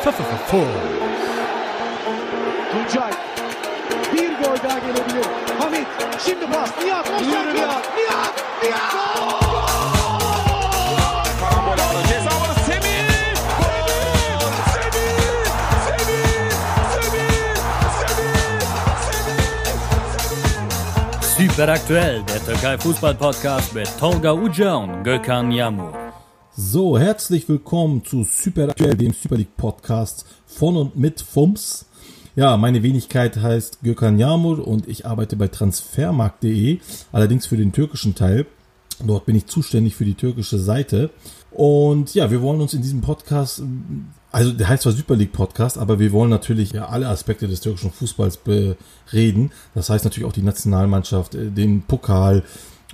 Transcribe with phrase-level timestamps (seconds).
[0.00, 0.66] Full.
[2.72, 3.12] Tuncay.
[4.12, 5.26] Bir gol daha gelebilir.
[5.58, 5.86] Hamit.
[6.24, 6.70] Şimdi pas.
[6.84, 7.10] Nihat.
[7.10, 7.54] Offside.
[7.54, 7.82] Nihat.
[7.96, 8.44] Nihat.
[8.62, 8.82] Nihat.
[11.40, 12.08] Karambol aldı.
[12.08, 13.34] Ceza alanı Semih.
[13.58, 14.50] Gol!
[14.72, 15.20] Semih!
[15.84, 16.50] Semih!
[16.94, 17.30] Semih!
[18.30, 18.62] Semih!
[21.32, 21.48] Semih!
[21.52, 25.99] Super aktuell, der Türkei Fußball Podcast mit Tolga Uca und Gökhan Yamur.
[26.62, 31.86] So, herzlich willkommen zu Super Aktuell, dem Super League Podcast von und mit FUMS.
[32.36, 36.80] Ja, meine Wenigkeit heißt Gökhan Yamur und ich arbeite bei transfermarkt.de,
[37.12, 38.44] allerdings für den türkischen Teil.
[39.02, 41.08] Dort bin ich zuständig für die türkische Seite.
[41.50, 43.62] Und ja, wir wollen uns in diesem Podcast,
[44.30, 47.90] also der heißt zwar Super League Podcast, aber wir wollen natürlich alle Aspekte des türkischen
[47.90, 49.50] Fußballs bereden.
[49.74, 52.44] Das heißt natürlich auch die Nationalmannschaft, äh, den Pokal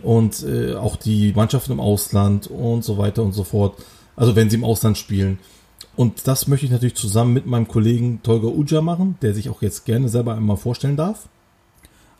[0.02, 3.76] und äh, auch die Mannschaften im Ausland und so weiter und so fort.
[4.16, 5.38] Also wenn sie im Ausland spielen.
[5.94, 9.62] Und das möchte ich natürlich zusammen mit meinem Kollegen Tolga Uja machen, der sich auch
[9.62, 11.28] jetzt gerne selber einmal vorstellen darf.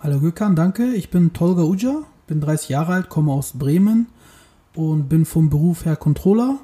[0.01, 0.95] Hallo Gökhan, danke.
[0.95, 4.07] Ich bin Tolga Uja, bin 30 Jahre alt, komme aus Bremen
[4.75, 6.59] und bin vom Beruf her Controller.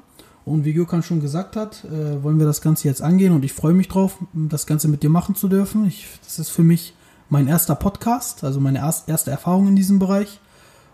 [0.45, 3.53] Und wie Gökhan schon gesagt hat, äh, wollen wir das Ganze jetzt angehen und ich
[3.53, 5.85] freue mich drauf, das Ganze mit dir machen zu dürfen.
[5.87, 6.93] Ich, das ist für mich
[7.29, 10.39] mein erster Podcast, also meine erst, erste Erfahrung in diesem Bereich.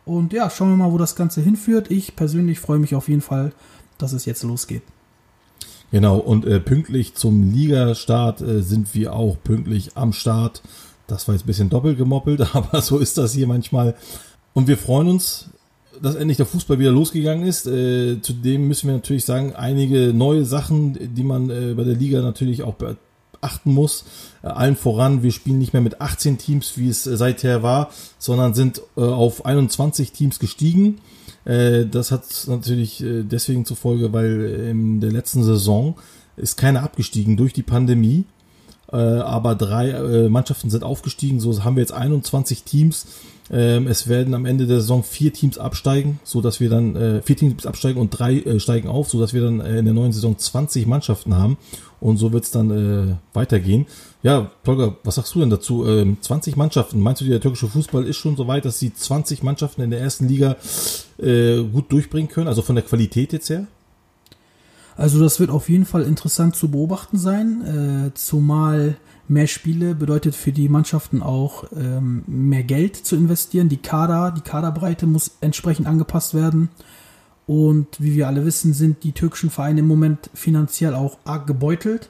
[0.06, 1.92] Und ja, schauen wir mal, wo das Ganze hinführt.
[1.92, 3.52] Ich persönlich freue mich auf jeden Fall,
[3.98, 4.82] dass es jetzt losgeht.
[5.92, 10.62] Genau, und äh, pünktlich zum Ligastart äh, sind wir auch pünktlich am Start.
[11.08, 13.96] Das war jetzt ein bisschen doppelt gemoppelt, aber so ist das hier manchmal.
[14.54, 15.50] Und wir freuen uns,
[16.02, 17.66] dass endlich der Fußball wieder losgegangen ist.
[17.68, 22.22] Äh, zudem müssen wir natürlich sagen, einige neue Sachen, die man äh, bei der Liga
[22.22, 22.76] natürlich auch
[23.40, 24.06] beachten muss.
[24.44, 27.90] Äh, allen voran, wir spielen nicht mehr mit 18 Teams, wie es äh, seither war,
[28.18, 31.00] sondern sind äh, auf 21 Teams gestiegen.
[31.46, 35.96] Das hat natürlich deswegen zur Folge, weil in der letzten Saison
[36.36, 38.26] ist keiner abgestiegen durch die Pandemie.
[38.88, 41.40] Aber drei Mannschaften sind aufgestiegen.
[41.40, 43.08] So haben wir jetzt 21 Teams.
[43.50, 47.38] Ähm, es werden am Ende der Saison vier Teams absteigen, so dass wir dann vier
[47.38, 50.86] Teams absteigen und drei steigen auf, so dass wir dann in der neuen Saison 20
[50.86, 51.58] Mannschaften haben.
[52.02, 53.86] Und so wird es dann weitergehen.
[54.22, 55.86] Ja, Tolga, was sagst du denn dazu?
[56.22, 57.00] 20 ähm, Mannschaften.
[57.00, 60.02] Meinst du, der türkische Fußball ist schon so weit, dass sie 20 Mannschaften in der
[60.02, 60.56] ersten Liga
[61.18, 62.48] äh, gut durchbringen können?
[62.48, 63.68] Also von der Qualität jetzt her?
[64.98, 68.98] Also das wird auf jeden Fall interessant zu beobachten sein, äh, zumal
[69.30, 73.70] mehr Spiele bedeutet für die Mannschaften auch ähm, mehr Geld zu investieren.
[73.70, 76.68] Die Kader, die Kaderbreite muss entsprechend angepasst werden.
[77.50, 82.08] Und wie wir alle wissen, sind die türkischen Vereine im Moment finanziell auch arg gebeutelt.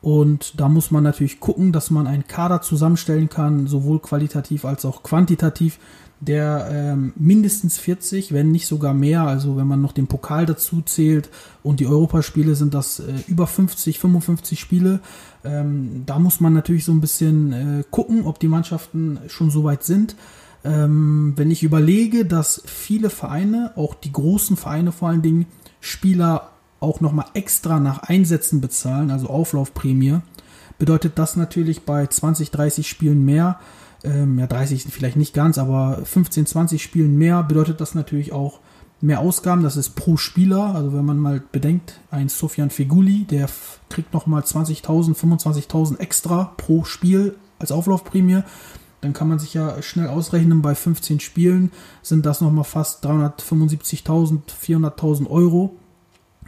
[0.00, 4.86] Und da muss man natürlich gucken, dass man einen Kader zusammenstellen kann, sowohl qualitativ als
[4.86, 5.78] auch quantitativ,
[6.20, 10.80] der ähm, mindestens 40, wenn nicht sogar mehr, also wenn man noch den Pokal dazu
[10.80, 11.28] zählt
[11.62, 15.00] und die Europaspiele sind das äh, über 50, 55 Spiele.
[15.44, 19.64] Ähm, da muss man natürlich so ein bisschen äh, gucken, ob die Mannschaften schon so
[19.64, 20.16] weit sind.
[20.64, 25.46] Ähm, wenn ich überlege, dass viele Vereine, auch die großen Vereine vor allen Dingen,
[25.80, 30.20] Spieler auch nochmal extra nach Einsätzen bezahlen, also Auflaufprämie,
[30.78, 33.58] bedeutet das natürlich bei 20, 30 Spielen mehr,
[34.04, 38.60] ähm, ja 30 vielleicht nicht ganz, aber 15, 20 Spielen mehr bedeutet das natürlich auch
[39.00, 43.48] mehr Ausgaben, das ist pro Spieler, also wenn man mal bedenkt, ein Sofian Feguli, der
[43.88, 48.42] kriegt nochmal 20.000, 25.000 extra pro Spiel als Auflaufprämie,
[49.00, 51.70] dann kann man sich ja schnell ausrechnen, bei 15 Spielen
[52.02, 55.76] sind das nochmal fast 375.000, 400.000 Euro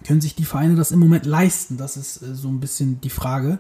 [0.05, 1.77] können sich die Vereine das im Moment leisten?
[1.77, 3.59] Das ist äh, so ein bisschen die Frage.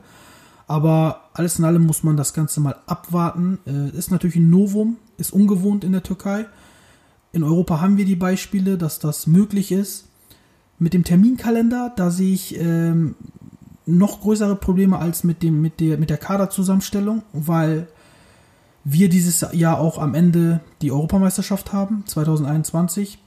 [0.67, 3.59] Aber alles in allem muss man das Ganze mal abwarten.
[3.67, 6.47] Äh, ist natürlich ein Novum, ist ungewohnt in der Türkei.
[7.33, 10.07] In Europa haben wir die Beispiele, dass das möglich ist.
[10.79, 13.15] Mit dem Terminkalender, da sehe ich ähm,
[13.85, 17.87] noch größere Probleme als mit, dem, mit, der, mit der Kaderzusammenstellung, weil
[18.93, 23.19] wir dieses Jahr auch am Ende die Europameisterschaft haben, 2021.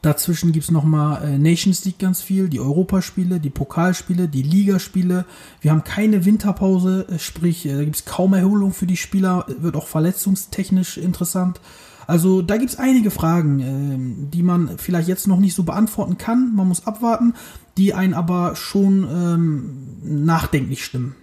[0.00, 5.26] Dazwischen gibt es nochmal äh, Nations League ganz viel, die Europaspiele, die Pokalspiele, die Ligaspiele.
[5.60, 9.44] Wir haben keine Winterpause, äh, sprich, äh, da gibt es kaum Erholung für die Spieler,
[9.58, 11.60] wird auch verletzungstechnisch interessant.
[12.06, 16.16] Also da gibt es einige Fragen, äh, die man vielleicht jetzt noch nicht so beantworten
[16.16, 16.54] kann.
[16.54, 17.34] Man muss abwarten,
[17.76, 21.14] die einen aber schon ähm, nachdenklich stimmen.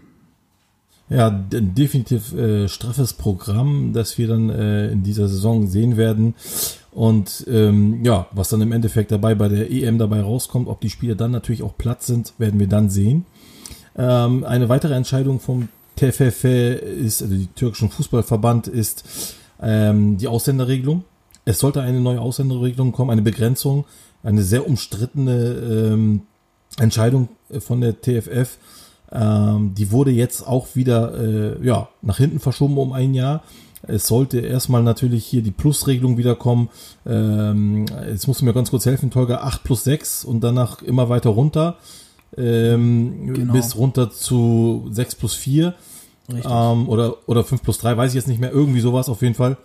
[1.09, 6.35] Ja, definitiv äh, straffes Programm, das wir dann äh, in dieser Saison sehen werden.
[6.91, 10.89] Und ähm, ja, was dann im Endeffekt dabei bei der EM dabei rauskommt, ob die
[10.91, 13.25] Spieler dann natürlich auch platt sind, werden wir dann sehen.
[13.97, 21.03] Ähm, eine weitere Entscheidung vom TFF ist, also die türkischen Fußballverband, ist ähm, die Ausländerregelung.
[21.43, 23.85] Es sollte eine neue Ausländerregelung kommen, eine Begrenzung,
[24.21, 26.21] eine sehr umstrittene ähm,
[26.77, 27.29] Entscheidung
[27.59, 28.57] von der TFF
[29.11, 33.41] Ähm, die wurde jetzt auch wieder äh, ja, nach hinten verschoben um ein Jahr.
[33.81, 36.69] Es sollte erstmal natürlich hier die Plusregelung wiederkommen.
[37.07, 41.07] Ähm, jetzt musst du mir ganz kurz helfen, Tolga, 8 plus 6 und danach immer
[41.09, 41.77] weiter runter.
[42.37, 43.53] Ähm, Genau.
[43.53, 45.73] Bis runter zu 6 plus 4.
[46.31, 46.45] Richtig.
[46.51, 48.51] Ähm, oder, oder 5 plus 3, weiß ich jetzt nicht mehr.
[48.51, 49.57] Irgendwie sowas auf jeden Fall.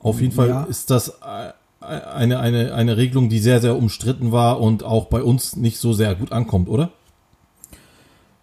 [0.00, 0.62] Auf jeden Fall Ja.
[0.64, 5.22] ist das äh, eine, eine, eine Regelung, die sehr, sehr umstritten war und auch bei
[5.22, 6.90] uns nicht so sehr gut ankommt, oder?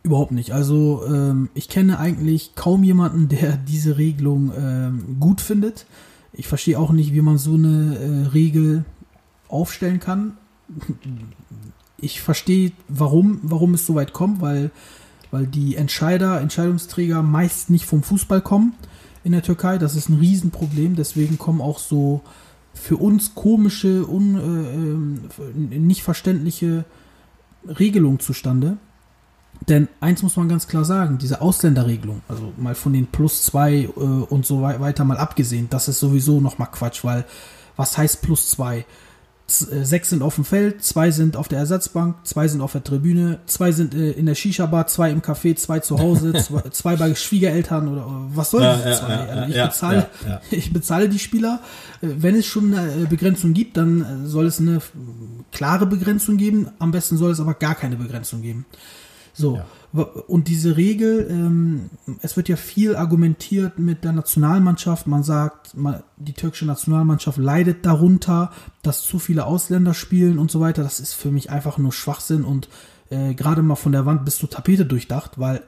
[0.03, 0.51] Überhaupt nicht.
[0.51, 5.85] Also ähm, ich kenne eigentlich kaum jemanden, der diese Regelung ähm, gut findet.
[6.33, 8.83] Ich verstehe auch nicht, wie man so eine äh, Regel
[9.47, 10.37] aufstellen kann.
[11.97, 14.71] Ich verstehe, warum, warum es so weit kommt, weil,
[15.31, 18.73] weil die Entscheider, Entscheidungsträger meist nicht vom Fußball kommen
[19.23, 19.77] in der Türkei.
[19.77, 20.95] Das ist ein Riesenproblem.
[20.97, 22.21] Deswegen kommen auch so
[22.73, 26.83] für uns komische, un, äh, ähm, nicht verständliche
[27.65, 28.77] Regelungen zustande.
[29.69, 33.83] Denn eins muss man ganz klar sagen, diese Ausländerregelung, also mal von den plus zwei
[33.83, 37.23] äh, und so wei- weiter mal abgesehen, das ist sowieso nochmal Quatsch, weil
[37.77, 38.85] was heißt plus zwei?
[39.47, 42.73] Z äh, sechs sind auf dem Feld, zwei sind auf der Ersatzbank, zwei sind auf
[42.73, 46.61] der Tribüne, zwei sind äh, in der Shisha-Bar, zwei im Café, zwei zu Hause, zwei,
[46.71, 50.09] zwei bei Schwiegereltern oder was soll Ja, diese ja, ja, also ich, bezahle,
[50.51, 51.59] ich bezahle die Spieler.
[52.01, 54.81] Äh, Wenn es schon eine äh, Begrenzung gibt, dann äh, soll es eine
[55.53, 56.67] klare Begrenzung geben.
[56.79, 58.65] Am besten soll es aber gar keine Begrenzung geben.
[59.33, 60.03] So, Ja.
[60.27, 61.89] und diese Regel, ähm,
[62.21, 65.07] es wird ja viel argumentiert mit der Nationalmannschaft.
[65.07, 68.51] Man sagt, man, die türkische Nationalmannschaft leidet darunter,
[68.83, 70.83] dass zu viele Ausländer spielen und so weiter.
[70.83, 72.69] Das ist für mich einfach nur Schwachsinn und
[73.09, 75.61] äh, gerade mal von der Wand bis zur Tapete durchdacht, weil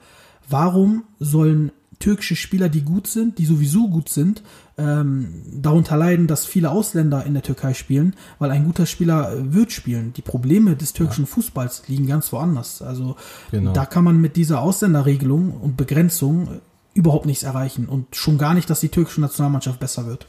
[0.47, 4.43] warum sollen türkische Spieler, die gut sind, die sowieso gut sind,
[4.77, 9.53] ähm, darunter leiden, dass viele Ausländer in der Türkei spielen, weil ein guter Spieler äh,
[9.53, 10.13] wird spielen.
[10.13, 12.81] Die Probleme des türkischen Fußballs liegen ganz woanders.
[12.81, 13.15] Also
[13.51, 13.73] Genau.
[13.73, 16.59] da kann man mit dieser Ausländerregelung und Begrenzung äh,
[16.93, 20.27] überhaupt nichts erreichen und schon gar nicht, dass die türkische Nationalmannschaft besser wird.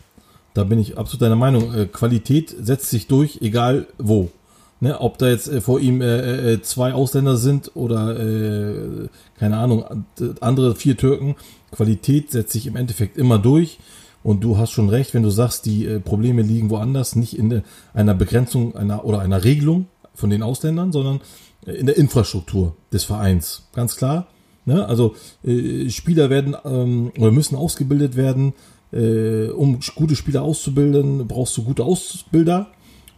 [0.54, 1.74] Da bin ich absolut deiner Meinung.
[1.74, 4.30] Äh, Qualität setzt sich durch, egal wo.
[4.78, 9.08] Ne, ob da jetzt äh, vor ihm äh, äh, zwei Ausländer sind oder äh,
[9.38, 10.04] keine Ahnung, an-
[10.40, 11.34] andere vier Türken.
[11.70, 13.78] Qualität setzt sich im Endeffekt immer durch.
[14.22, 17.48] Und du hast schon recht, wenn du sagst, die äh, Probleme liegen woanders, nicht in
[17.48, 17.62] der,
[17.94, 21.20] einer Begrenzung einer oder einer Regelung von den Ausländern, sondern
[21.66, 23.68] äh, in der Infrastruktur des Vereins.
[23.74, 24.26] Ganz klar.
[24.66, 24.86] Ne?
[24.86, 28.52] Also äh, Spieler werden ähm, oder müssen ausgebildet werden.
[28.92, 32.68] Äh, um gute Spieler auszubilden, brauchst du gute Ausbilder.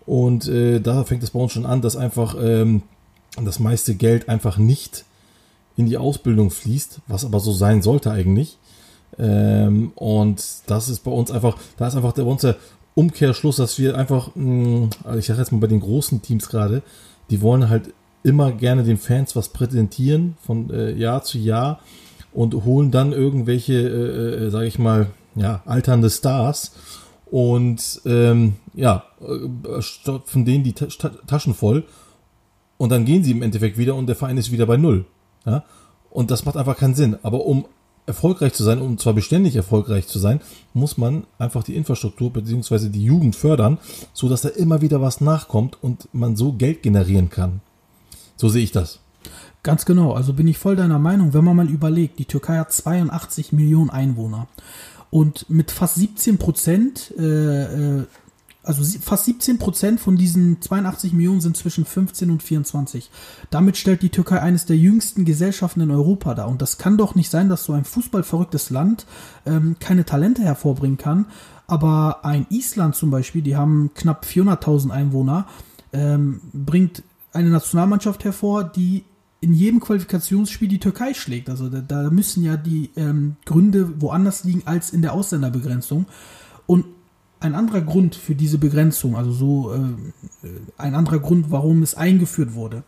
[0.08, 2.81] Und äh, da fängt es bei uns schon an, dass einfach ähm,
[3.44, 5.05] das meiste Geld einfach nicht
[5.76, 8.56] in die Ausbildung fließt, was aber so sein sollte eigentlich.
[9.19, 12.56] Ähm, und das ist bei uns einfach, da ist einfach der, bei uns der
[12.94, 16.82] Umkehrschluss, dass wir einfach, mh, also ich sage jetzt mal bei den großen Teams gerade,
[17.28, 21.81] die wollen halt immer gerne den Fans was präsentieren von äh, Jahr zu Jahr
[22.32, 26.72] und holen dann irgendwelche, äh, äh, sage ich mal, ja, alternde Stars
[27.31, 31.85] und ähm, ja, äh, stopfen denen die Ta Ta Taschen voll
[32.79, 35.05] und dann gehen sie im Endeffekt wieder und der Verein ist wieder bei Null.
[35.45, 35.65] Ja?
[36.11, 37.17] Und das macht einfach keinen Sinn.
[37.23, 37.67] Aber um
[38.07, 40.41] erfolgreich zu sein, um zwar beständig erfolgreich zu sein,
[40.73, 43.79] muss man einfach die Infrastruktur beziehungsweise die Jugend fördern,
[44.15, 47.61] so dass da immer wieder was nachkommt und man so Geld generieren kann.
[48.37, 49.01] So sehe ich das.
[49.63, 52.73] Ganz genau, also bin ich voll deiner Meinung, wenn man mal überlegt, die Türkei hat
[52.73, 54.47] 82 Millionen Einwohner
[55.10, 58.05] und mit fast 17 Prozent, äh, äh,
[58.62, 63.10] also fast 17 Prozent von diesen 82 Millionen sind zwischen 15 und 24.
[63.48, 66.48] Damit stellt die Türkei eines der jüngsten Gesellschaften in Europa dar.
[66.48, 69.06] Und das kann doch nicht sein, dass so ein fußballverrücktes Land
[69.46, 71.27] ähm, keine Talente hervorbringen kann.
[71.67, 75.46] Aber ein Island zum Beispiel, die haben knapp 400.000 Einwohner,
[75.94, 79.05] ähm, bringt eine Nationalmannschaft hervor, die
[79.41, 81.49] in jedem Qualifikationsspiel die Türkei schlägt.
[81.49, 86.07] Also da, da müssen ja die ähm, Gründe woanders liegen als in der Ausländerbegrenzung.
[86.67, 86.85] Und
[87.41, 92.55] ein anderer Grund für diese Begrenzung, also so äh, ein anderer Grund, warum es eingeführt
[92.55, 92.83] wurde,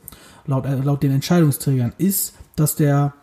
[0.46, 3.14] laut, äh, laut den Entscheidungsträgern, ist, dass der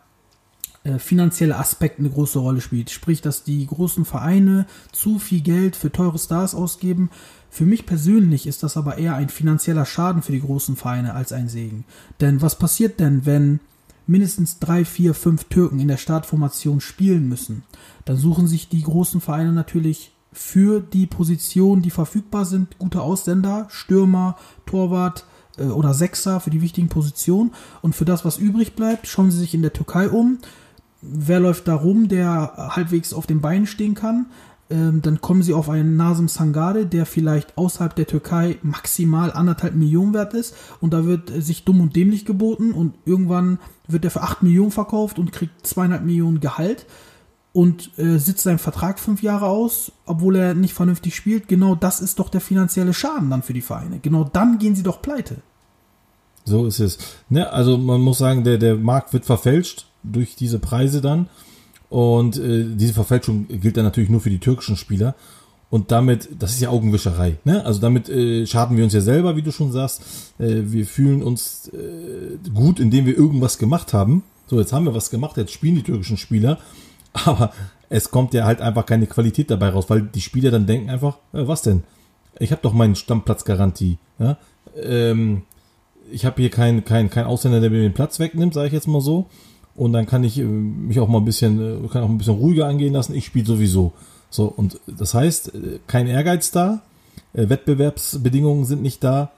[0.88, 2.90] äh, finanzielle Aspekt eine große Rolle spielt.
[2.92, 7.10] Sprich, dass die großen Vereine zu viel Geld für teure Stars ausgeben.
[7.50, 11.32] Für mich persönlich ist das aber eher ein finanzieller Schaden für die großen Vereine als
[11.32, 11.86] ein Segen.
[12.20, 13.60] Denn was passiert denn, wenn
[14.06, 17.64] mindestens drei, vier, fünf Türken in der Startformation spielen müssen?
[18.06, 23.68] Dann suchen sich die großen Vereine natürlich für die Positionen, die verfügbar sind, gute Ausländer,
[23.70, 25.26] Stürmer, Torwart
[25.58, 27.54] äh, oder Sechser für die wichtigen Positionen.
[27.82, 30.38] Und für das, was übrig bleibt, schauen sie sich in der Türkei um.
[31.02, 34.28] Wer läuft da rum, der halbwegs auf den Beinen stehen kann?
[34.70, 39.76] Ähm, dann kommen sie auf einen Nasem Sangare, der vielleicht außerhalb der Türkei maximal anderthalb
[39.76, 44.04] Millionen wert ist und da wird äh, sich dumm und dämlich geboten und irgendwann wird
[44.04, 46.86] er für acht Millionen verkauft und kriegt zweieinhalb Millionen Gehalt
[47.54, 51.48] und äh, sitzt seinen Vertrag fünf Jahre aus, obwohl er nicht vernünftig spielt.
[51.48, 54.00] Genau das ist doch der finanzielle Schaden dann für die Vereine.
[54.00, 55.38] Genau dann gehen sie doch pleite.
[56.46, 56.98] So ist es.
[57.30, 61.30] Ne, also man muss sagen, der, der Markt wird verfälscht durch diese Preise dann.
[61.90, 65.16] Und äh, diese Verfälschung gilt dann natürlich nur für die türkischen Spieler.
[65.70, 67.38] Und damit, das ist ja Augenwischerei.
[67.44, 67.66] Ne?
[67.66, 70.02] Also damit äh, schaden wir uns ja selber, wie du schon sagst.
[70.40, 74.24] Äh, wir fühlen uns äh, gut, indem wir irgendwas gemacht haben.
[74.48, 76.58] So, jetzt haben wir was gemacht, jetzt spielen die türkischen Spieler.
[77.14, 77.52] Aber
[77.90, 81.18] es kommt ja halt einfach keine Qualität dabei raus, weil die Spieler dann denken einfach,
[81.34, 81.84] äh, was denn?
[82.40, 83.98] Ich habe doch meinen Stammplatzgarantie.
[84.20, 84.38] Ja?
[84.82, 85.44] Ähm,
[86.12, 88.88] ich habe hier keinen kein, kein Ausländer, der mir den Platz wegnimmt, sage ich jetzt
[88.88, 89.28] mal so.
[89.78, 92.34] Und dann kann ich äh, mich auch mal ein bisschen, äh, kann auch ein bisschen
[92.34, 93.16] ruhiger angehen lassen.
[93.16, 93.94] Ich spiele sowieso.
[94.30, 96.82] So, und das heißt, äh, kein Ehrgeiz da,
[97.34, 99.32] Wettbewerbsbedingungen sind nicht da.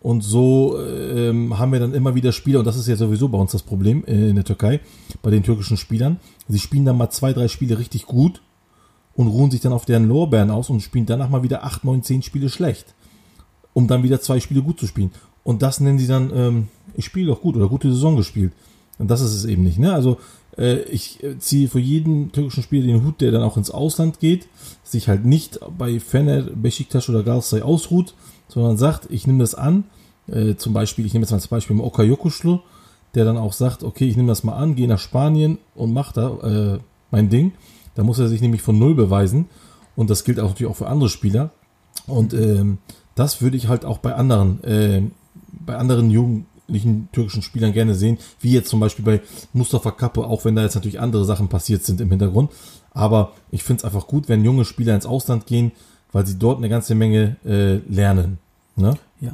[0.00, 3.38] Und so ähm, haben wir dann immer wieder Spieler, und das ist ja sowieso bei
[3.38, 4.80] uns das Problem in der Türkei,
[5.22, 6.18] bei den türkischen Spielern.
[6.48, 8.42] Sie spielen dann mal zwei, drei Spiele richtig gut
[9.14, 12.02] und ruhen sich dann auf deren Lorbeeren aus und spielen danach mal wieder acht, neun,
[12.02, 12.94] zehn Spiele schlecht.
[13.72, 15.12] Um dann wieder zwei Spiele gut zu spielen.
[15.42, 18.52] Und das nennen sie dann, ähm, ich spiele doch gut oder gute Saison gespielt.
[18.98, 19.78] Und das ist es eben nicht.
[19.78, 19.92] Ne?
[19.92, 20.18] Also
[20.56, 24.46] äh, ich ziehe für jeden türkischen Spieler den Hut, der dann auch ins Ausland geht,
[24.82, 28.14] sich halt nicht bei Fener, Besiktas oder Galatasaray ausruht,
[28.48, 29.84] sondern sagt, ich nehme das an.
[30.28, 32.60] Äh, zum Beispiel, ich nehme jetzt mal als Beispiel Oka Yokuschlu,
[33.14, 36.14] der dann auch sagt, okay, ich nehme das mal an, gehe nach Spanien und mache
[36.14, 36.78] da äh,
[37.10, 37.52] mein Ding.
[37.94, 39.46] Da muss er sich nämlich von Null beweisen.
[39.96, 41.50] Und das gilt auch natürlich auch für andere Spieler.
[42.06, 42.78] Und ähm,
[43.14, 45.02] das würde ich halt auch bei anderen äh,
[45.64, 46.10] bei anderen
[46.66, 49.20] jugendlichen türkischen Spielern gerne sehen, wie jetzt zum Beispiel bei
[49.52, 52.50] Mustafa Kappe, auch wenn da jetzt natürlich andere Sachen passiert sind im Hintergrund.
[52.90, 55.72] Aber ich finde es einfach gut, wenn junge Spieler ins Ausland gehen,
[56.12, 58.38] weil sie dort eine ganze Menge äh, lernen.
[58.76, 58.96] Ne?
[59.20, 59.32] Ja.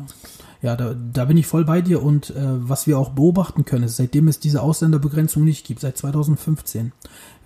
[0.63, 3.85] Ja, da, da bin ich voll bei dir und äh, was wir auch beobachten können,
[3.85, 6.93] ist, seitdem es diese Ausländerbegrenzung nicht gibt, seit 2015,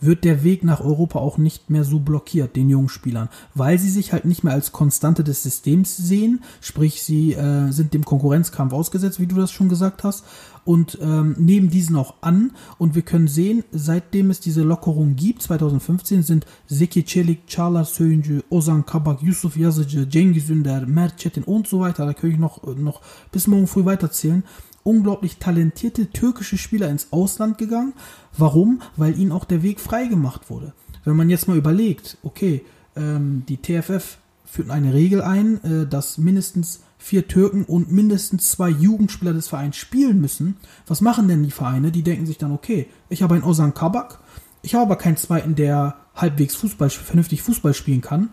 [0.00, 3.90] wird der Weg nach Europa auch nicht mehr so blockiert, den jungen Spielern, weil sie
[3.90, 8.72] sich halt nicht mehr als Konstante des Systems sehen, sprich sie äh, sind dem Konkurrenzkampf
[8.72, 10.24] ausgesetzt, wie du das schon gesagt hast,
[10.64, 12.52] und ähm, nehmen diesen auch an.
[12.78, 18.42] Und wir können sehen, seitdem es diese Lockerung gibt, 2015, sind Zeki Çelik, Çağlar Söyüncü,
[18.50, 22.62] Ozan Kabak, Yusuf Yazıcı, Cengiz Ünder, Mert Çetin und so weiter, da kann ich noch,
[22.78, 23.00] noch
[23.32, 24.42] bis morgen früh weiterzählen,
[24.84, 27.94] unglaublich talentierte türkische Spieler ins Ausland gegangen.
[28.36, 28.80] Warum?
[28.96, 30.72] Weil ihnen auch der Weg frei gemacht wurde.
[31.04, 32.64] Wenn man jetzt mal überlegt, okay,
[32.96, 34.18] ähm, die TFF
[34.54, 39.76] führt eine Regel ein, äh, dass mindestens vier Türken und mindestens zwei Jugendspieler des Vereins
[39.76, 40.58] spielen müssen.
[40.86, 41.90] Was machen denn die Vereine?
[41.90, 44.20] Die denken sich dann, okay, ich habe einen Ozan Kabak,
[44.62, 48.30] ich habe aber keinen zweiten, der halbwegs Fußball, vernünftig Fußball spielen kann.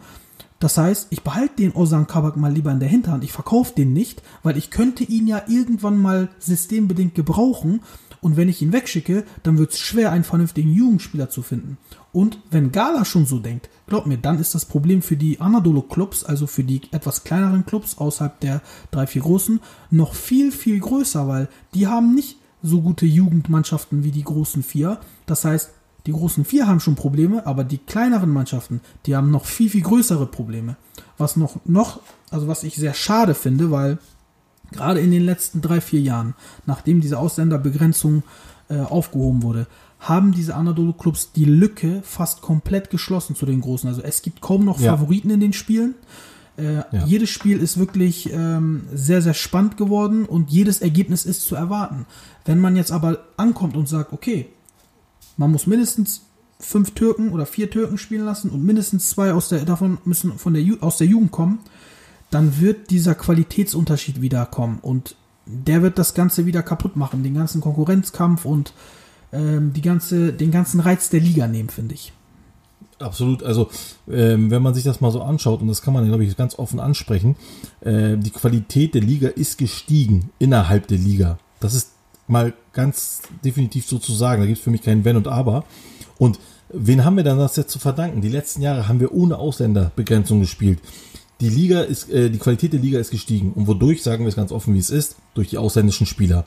[0.60, 3.24] Das heißt, ich behalte den Ozan Kabak mal lieber in der Hinterhand.
[3.24, 7.82] Ich verkaufe den nicht, weil ich könnte ihn ja irgendwann mal systembedingt gebrauchen.
[8.22, 11.78] Und wenn ich ihn wegschicke, dann wird es schwer, einen vernünftigen Jugendspieler zu finden.
[12.14, 16.24] Und wenn Gala schon so denkt, glaub mir, dann ist das Problem für die Anadolu-Clubs,
[16.24, 18.62] also für die etwas kleineren Clubs außerhalb der
[18.92, 19.60] drei, vier großen,
[19.90, 25.00] noch viel, viel größer, weil die haben nicht so gute Jugendmannschaften wie die großen vier.
[25.26, 25.72] Das heißt,
[26.06, 29.82] die großen vier haben schon Probleme, aber die kleineren Mannschaften, die haben noch viel, viel
[29.82, 30.76] größere Probleme.
[31.18, 33.98] Was noch, noch, also was ich sehr schade finde, weil
[34.72, 36.34] gerade in den letzten drei, vier Jahren,
[36.66, 38.24] nachdem diese Ausländerbegrenzung
[38.70, 39.68] äh, aufgehoben wurde,
[40.00, 43.88] haben diese Anadolu-Clubs die Lücke fast komplett geschlossen zu den Großen.
[43.88, 44.96] Also es gibt kaum noch Ja.
[44.98, 45.94] Favoriten in den Spielen.
[46.58, 47.06] Äh, Ja.
[47.06, 52.06] Jedes Spiel ist wirklich ähm, sehr, sehr spannend geworden und jedes Ergebnis ist zu erwarten.
[52.46, 54.48] Wenn man jetzt aber ankommt und sagt, okay,
[55.38, 56.24] man muss mindestens
[56.60, 60.54] fünf Türken oder vier Türken spielen lassen und mindestens zwei aus der, davon müssen von
[60.54, 61.60] der, Ju- aus der Jugend kommen,
[62.32, 67.36] dann wird dieser Qualitätsunterschied wieder kommen und der wird das Ganze wieder kaputt machen, den
[67.36, 68.74] ganzen Konkurrenzkampf und
[69.34, 72.14] ähm, die ganze, den ganzen Reiz der Liga nehmen, finde ich.
[73.00, 73.44] Absolut.
[73.44, 73.70] Also,
[74.10, 76.58] ähm, wenn man sich das mal so anschaut, und das kann man, glaube ich, ganz
[76.58, 77.36] offen ansprechen,
[77.82, 81.38] äh, die Qualität der Liga ist gestiegen innerhalb der Liga.
[81.60, 81.92] Das ist
[82.28, 84.42] mal ganz definitiv so zu sagen.
[84.42, 85.66] Da gibt es für mich kein Wenn und Aber.
[86.18, 88.22] Und wen haben wir dann das jetzt zu verdanken?
[88.22, 90.80] Die letzten Jahre haben wir ohne Ausländerbegrenzung gespielt.
[91.42, 93.52] Die Liga ist, äh, die Qualität der Liga ist gestiegen.
[93.54, 96.46] Und wodurch, sagen wir es ganz offen, wie es ist, durch die ausländischen Spieler.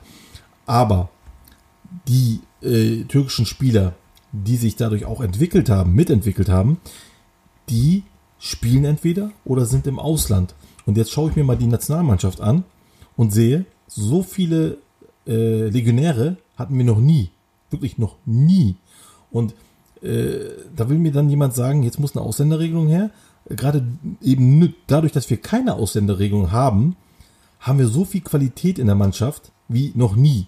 [0.66, 1.10] Aber
[2.08, 3.94] die äh, türkischen Spieler,
[4.32, 6.78] die sich dadurch auch entwickelt haben, mitentwickelt haben,
[7.68, 8.04] die
[8.38, 10.54] spielen entweder oder sind im Ausland.
[10.86, 12.64] Und jetzt schaue ich mir mal die Nationalmannschaft an
[13.16, 14.78] und sehe, so viele
[15.26, 17.30] äh, Legionäre hatten wir noch nie.
[17.70, 18.76] Wirklich noch nie.
[19.30, 19.54] Und
[20.02, 20.38] äh,
[20.76, 23.10] da will mir dann jemand sagen, jetzt muss eine Ausländerregelung her.
[23.48, 23.86] Gerade
[24.22, 26.96] eben dadurch, dass wir keine Ausländerregelung haben,
[27.60, 30.46] haben wir so viel Qualität in der Mannschaft wie noch nie.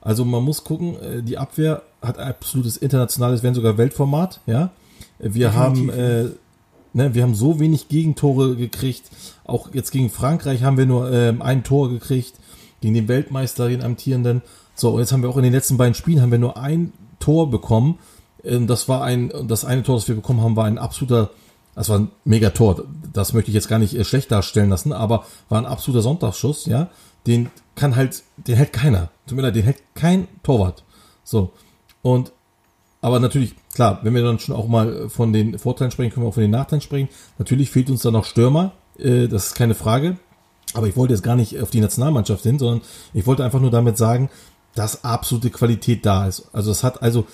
[0.00, 4.70] Also man muss gucken, äh, die Abwehr hat absolutes internationales, wenn sogar Weltformat, ja.
[5.18, 6.26] Wir haben, äh,
[6.92, 9.10] ne, wir haben so wenig Gegentore gekriegt.
[9.44, 12.34] Auch jetzt gegen Frankreich haben wir nur äh, ein Tor gekriegt.
[12.80, 14.42] Gegen den Weltmeister, den amtierenden.
[14.74, 16.92] So, und jetzt haben wir auch in den letzten beiden Spielen haben wir nur ein
[17.18, 17.98] Tor bekommen.
[18.44, 21.30] Ähm, das war ein, das eine Tor, das wir bekommen haben, war ein absoluter,
[21.78, 22.82] das war ein Megator.
[23.12, 26.66] Das möchte ich jetzt gar nicht äh, schlecht darstellen lassen, aber war ein absoluter Sonntagsschuss,
[26.66, 26.90] ja.
[27.24, 29.10] Den kann halt, den hält keiner.
[29.30, 30.82] Leid, den hält kein Torwart.
[31.22, 31.52] So.
[32.02, 32.32] Und,
[33.00, 36.30] aber natürlich, klar, wenn wir dann schon auch mal von den Vorteilen sprechen, können wir
[36.30, 37.10] auch von den Nachteilen sprechen.
[37.38, 38.72] Natürlich fehlt uns da noch Stürmer.
[38.98, 40.16] Äh, das ist keine Frage.
[40.74, 42.80] Aber ich wollte jetzt gar nicht auf die Nationalmannschaft hin, sondern
[43.14, 44.30] ich wollte einfach nur damit sagen,
[44.74, 46.48] dass absolute Qualität da ist.
[46.52, 47.26] Also es hat also,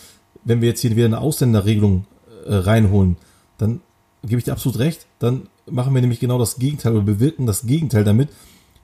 [0.44, 2.04] wenn wir jetzt hier wieder eine Ausländerregelung
[2.46, 3.16] äh, reinholen,
[3.56, 3.80] dann
[4.24, 7.66] gebe ich dir absolut recht, dann machen wir nämlich genau das Gegenteil oder bewirken das
[7.66, 8.28] Gegenteil damit.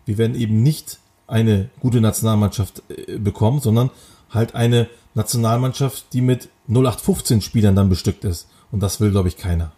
[0.07, 3.91] Wir werden eben nicht eine gute Nationalmannschaft äh, bekommen, sondern
[4.31, 8.49] halt eine Nationalmannschaft, die mit 0815 Spielern dann bestückt ist.
[8.71, 9.73] Und das will, glaube ich, keiner.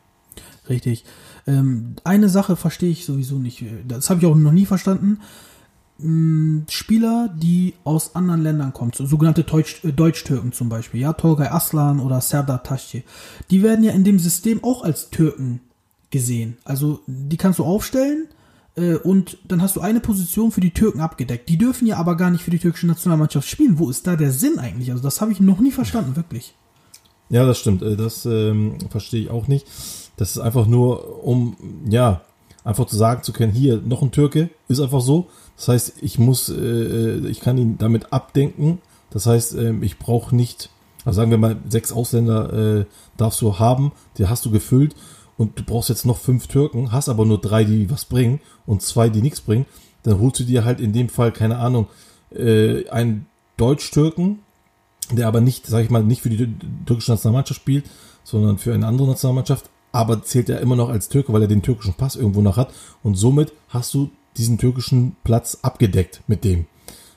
[0.68, 1.04] Richtig.
[1.46, 3.64] Ähm, eine Sache verstehe ich sowieso nicht.
[3.88, 5.20] Das habe ich auch noch nie verstanden.
[6.02, 11.12] Hm, Spieler, die aus anderen Ländern kommen, so sogenannte Deutsch, äh, Deutsch-Türken zum Beispiel, ja,
[11.12, 13.02] Torgay Aslan oder Serdar Taşçı,
[13.50, 15.60] die werden ja in dem System auch als Türken
[16.10, 16.56] gesehen.
[16.64, 18.26] Also die kannst du aufstellen
[18.76, 21.48] äh, und dann hast du eine Position für die Türken abgedeckt.
[21.48, 23.78] Die dürfen ja aber gar nicht für die türkische Nationalmannschaft spielen.
[23.78, 24.90] Wo ist da der Sinn eigentlich?
[24.90, 26.54] Also das habe ich noch nie verstanden, wirklich.
[27.30, 27.82] Ja, das stimmt.
[27.82, 29.66] Äh, das ähm, verstehe ich auch nicht.
[30.16, 31.56] Das ist einfach nur, um,
[31.88, 32.22] ja,
[32.64, 35.28] einfach zu sagen zu können, hier noch ein Türke, ist einfach so.
[35.62, 38.80] Das heißt, ich muss, äh, ich kann ihn damit abdenken.
[39.10, 40.70] Das heißt, äh, ich brauche nicht,
[41.04, 42.84] also sagen wir mal, sechs Ausländer äh,
[43.16, 44.96] darfst du haben, die hast du gefüllt
[45.36, 48.82] und du brauchst jetzt noch fünf Türken, hast aber nur drei, die was bringen und
[48.82, 49.66] zwei, die nichts bringen.
[50.02, 51.86] Dann holst du dir halt in dem Fall, keine Ahnung,
[52.34, 53.26] äh, einen
[53.56, 54.40] Deutsch-Türken,
[55.12, 57.84] der aber nicht, sag ich mal, nicht für die türkische Nationalmannschaft spielt,
[58.24, 61.62] sondern für eine andere Nationalmannschaft, aber zählt er immer noch als Türke, weil er den
[61.62, 62.72] türkischen Pass irgendwo noch hat.
[63.04, 66.66] Und somit hast du diesen türkischen Platz abgedeckt mit dem.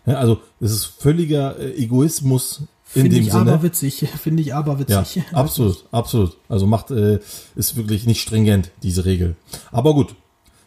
[0.05, 3.51] Ja, also es ist völliger äh, Egoismus in Finde dem ich Sinne.
[3.51, 4.07] aber witzig.
[4.21, 5.23] Finde ich aber Ja, witzig.
[5.33, 6.37] absolut, absolut.
[6.47, 7.19] Also macht äh,
[7.55, 9.35] ist wirklich nicht stringent diese Regel.
[9.71, 10.15] Aber gut,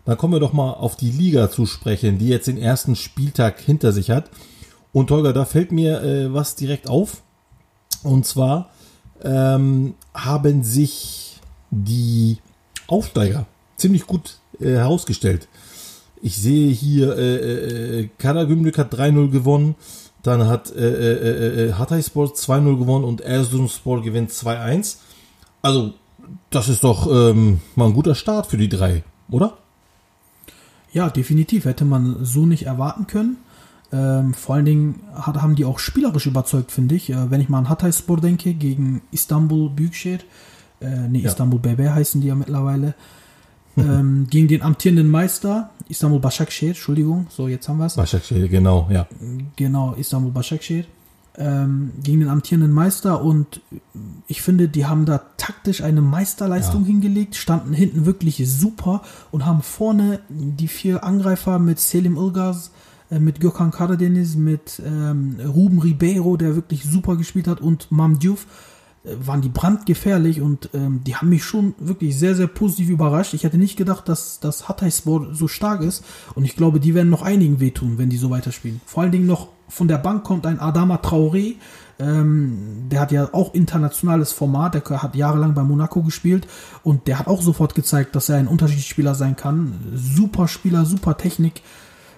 [0.04, 3.60] dann kommen wir doch mal auf die Liga zu sprechen, die jetzt den ersten Spieltag
[3.60, 4.30] hinter sich hat.
[4.92, 7.22] Und Holger, da fällt mir äh, was direkt auf.
[8.02, 8.70] Und zwar
[9.22, 12.38] ähm, haben sich die
[12.86, 15.48] Aufsteiger ziemlich gut äh, herausgestellt.
[16.22, 19.74] Ich sehe hier, äh, äh, Karagümrük hat 3-0 gewonnen,
[20.22, 24.96] dann hat äh, äh, äh, Hatayspor 2-0 gewonnen und Erzurumspor gewinnt 2-1.
[25.62, 25.94] Also,
[26.50, 29.56] das ist doch ähm, mal ein guter Start für die drei, oder?
[30.92, 31.64] Ja, definitiv.
[31.64, 33.36] Hätte man so nicht erwarten können.
[33.90, 37.10] Ähm, vor allen Dingen hat, haben die auch spielerisch überzeugt, finde ich.
[37.10, 40.20] Äh, wenn ich mal an Hatayspor denke, gegen Istanbul Büyükşehir,
[40.80, 41.30] äh, nee, Ja.
[41.30, 42.94] Istanbul BB heißen die ja mittlerweile,
[43.76, 47.96] ähm, gegen den amtierenden Meister, Istanbul Başakşehir, Entschuldigung, so jetzt haben wir es.
[47.96, 49.06] Başakşehir, genau, ja.
[49.56, 50.84] Genau, Istanbul Başakşehir.
[51.40, 53.60] Ähm, gegen den amtierenden Meister und
[54.26, 56.86] ich finde, die haben da taktisch eine Meisterleistung Ja.
[56.88, 62.72] hingelegt, standen hinten wirklich super und haben vorne die vier Angreifer mit Selim Ilgaz,
[63.12, 68.18] äh, mit Gökhan Karadeniz, mit ähm, Ruben Ribeiro, der wirklich super gespielt hat und Mam
[68.18, 68.46] Diouf
[69.20, 73.34] waren die brandgefährlich und ähm, die haben mich schon wirklich sehr, sehr positiv überrascht.
[73.34, 77.10] Ich hätte nicht gedacht, dass das Hatayspor so stark ist und ich glaube, die werden
[77.10, 78.80] noch einigen wehtun, wenn die so weiterspielen.
[78.86, 81.56] Vor allen Dingen noch von der Bank kommt ein Adama Traoré,
[81.98, 86.46] ähm, der hat ja auch internationales Format, der hat jahrelang bei Monaco gespielt
[86.82, 89.74] und der hat auch sofort gezeigt, dass er ein Unterschiedsspieler sein kann.
[89.94, 91.62] Super Spieler, super Technik.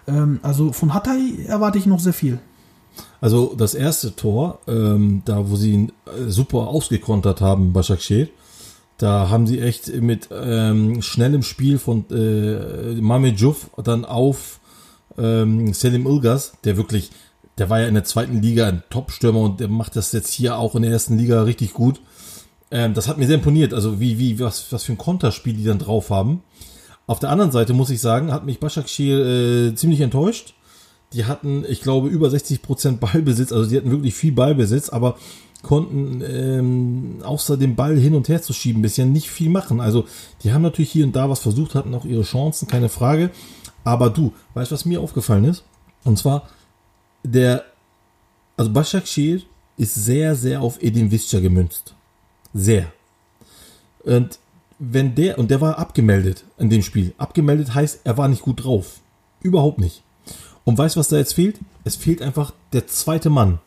[0.07, 2.41] Ähm, also von Hatay erwarte ich noch sehr viel.
[3.21, 8.29] Also das erste Tor, ähm, da wo sie ihn äh, super ausgekontert haben, Başakşehir,
[8.97, 14.61] da haben sie echt mit ähm, schnellem Spiel von äh, Mehmet Juf dann auf
[15.19, 17.11] ähm, Selim Ilgaz, der wirklich,
[17.57, 20.59] der war ja in der zweiten Liga ein Top-Stürmer und der macht das jetzt hier
[20.59, 22.01] auch in der ersten Liga richtig gut.
[22.71, 25.65] Ähm, das hat mir sehr imponiert, also wie, wie, was, was für ein Konterspiel die
[25.65, 26.43] dann drauf haben.
[27.07, 30.55] Auf der anderen Seite muss ich sagen, hat mich Başakşehir äh, ziemlich enttäuscht.
[31.13, 35.17] Die hatten, ich glaube, über 60% Ballbesitz, also die hatten wirklich viel Ballbesitz, aber
[35.63, 39.81] konnten ähm, außer dem Ball hin und her zu schieben, bisher nicht viel machen.
[39.81, 40.07] Also
[40.43, 43.31] die haben natürlich hier und da was versucht, hatten auch ihre Chancen, keine Frage.
[43.85, 45.65] Aber du, weißt du, was mir aufgefallen ist?
[46.05, 46.49] Und zwar,
[47.23, 47.65] der,
[48.57, 49.43] also Başakşehir
[49.77, 51.95] ist sehr, sehr auf Edin Visca gemünzt.
[52.55, 52.93] Sehr.
[54.05, 54.39] Und
[54.79, 57.15] wenn der, und der war abgemeldet in dem Spiel.
[57.19, 59.01] Abgemeldet heißt, er war nicht gut drauf.
[59.43, 60.03] Überhaupt nicht.
[60.71, 61.59] Und weißt was da jetzt fehlt?
[61.83, 63.59] Es fehlt einfach der zweite Mann,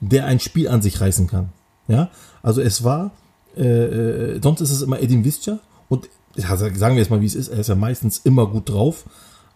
[0.00, 1.50] der ein Spiel an sich reißen kann.
[1.86, 2.10] Ja,
[2.42, 3.12] also es war,
[3.56, 7.36] äh, äh, sonst ist es immer Edin Visca und sagen wir jetzt mal, wie es
[7.36, 9.04] ist, er ist ja meistens immer gut drauf,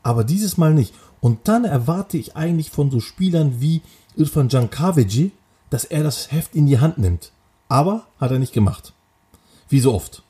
[0.05, 0.95] aber dieses Mal nicht.
[1.21, 3.83] Und dann erwarte ich eigentlich von so Spielern wie
[4.15, 5.33] Irfan Jankavici,
[5.71, 7.33] dass er das Heft in die Hand nimmt.
[7.69, 8.93] Aber hat er nicht gemacht.
[9.69, 10.23] Wie so oft.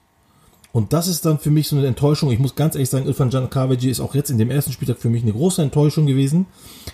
[0.72, 2.32] Und das ist dann für mich so eine Enttäuschung.
[2.32, 5.11] Ich muss ganz ehrlich sagen, Irfan Jankavici ist auch jetzt in dem ersten Spieltag für
[5.11, 6.46] mich eine große Enttäuschung gewesen,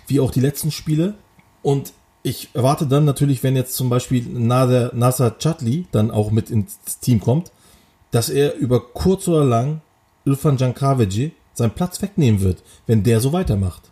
[0.07, 1.15] wie auch die letzten Spiele.
[1.61, 6.49] Und ich erwarte dann natürlich, wenn jetzt zum Beispiel Nasser, Nasser Chatli dann auch mit
[6.49, 7.51] ins Team kommt,
[8.11, 9.81] dass er über kurz oder lang
[10.25, 13.83] Irfan Jankavici seinen Platz wegnehmen wird, wenn der so weitermacht.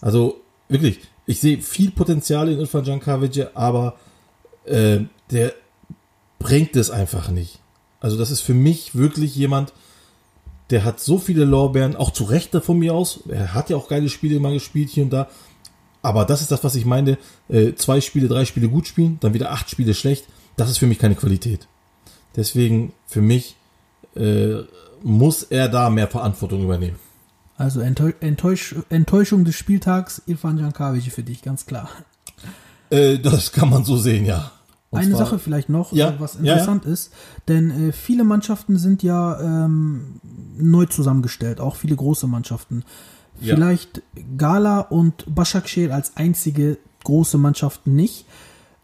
[0.00, 3.96] Also wirklich, ich sehe viel Potenzial in Irfan Jankavici, aber
[4.64, 5.54] äh, der
[6.38, 7.60] bringt es einfach nicht.
[8.00, 9.72] Also das ist für mich wirklich jemand,
[10.70, 13.20] der hat so viele Lorbeeren, auch zu Recht von mir aus.
[13.28, 15.28] Er hat ja auch geile Spiele mal gespielt hier und da.
[16.02, 17.18] Aber das ist das, was ich meine.
[17.48, 20.26] Äh, zwei Spiele, drei Spiele gut spielen, dann wieder acht Spiele schlecht.
[20.56, 21.66] Das ist für mich keine Qualität.
[22.36, 23.56] Deswegen für mich
[24.16, 24.62] äh,
[25.02, 26.96] muss er da mehr Verantwortung übernehmen.
[27.56, 31.90] Also Enttäusch Enttäuschung des Spieltags, Irfan Jankavic für dich, ganz klar.
[32.88, 34.52] Äh, das kann man so sehen, ja.
[34.90, 36.94] Und Eine Sache vielleicht noch, ja, was interessant ja, ja.
[36.94, 37.12] ist,
[37.46, 40.20] denn äh, viele Mannschaften sind ja ähm,
[40.58, 42.84] neu zusammengestellt, auch viele große Mannschaften.
[43.40, 44.02] Vielleicht
[44.36, 48.26] Gala und Başakşehir als einzige große Mannschaften nicht.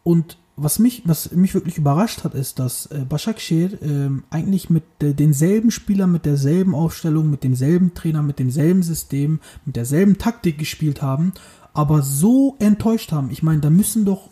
[0.02, 4.84] Und was mich, was mich wirklich überrascht hat, ist, dass äh, Başakşehir äh, eigentlich mit
[5.02, 10.56] äh, denselben Spielern, mit derselben Aufstellung, mit demselben Trainer, mit demselben System, mit derselben Taktik
[10.56, 11.32] gespielt haben,
[11.74, 13.30] aber so enttäuscht haben.
[13.30, 14.30] Ich meine, da müssen doch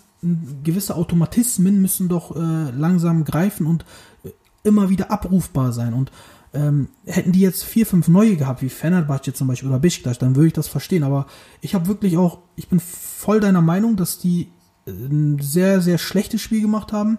[0.63, 3.85] gewisse Automatismen müssen doch äh, langsam greifen und
[4.25, 4.31] äh,
[4.63, 5.95] immer wieder abrufbar sein.
[5.95, 6.11] Und
[6.53, 10.37] ähm, hätten die jetzt vier, fünf neue gehabt, wie Fenerbahce zum Beispiel oder Besiktas, dann
[10.37, 11.03] würde ich das verstehen.
[11.03, 11.27] Aber
[11.61, 14.49] ich habe wirklich auch, ich bin voll deiner Meinung, dass die
[14.87, 17.19] ein sehr, sehr schlechtes Spiel gemacht haben.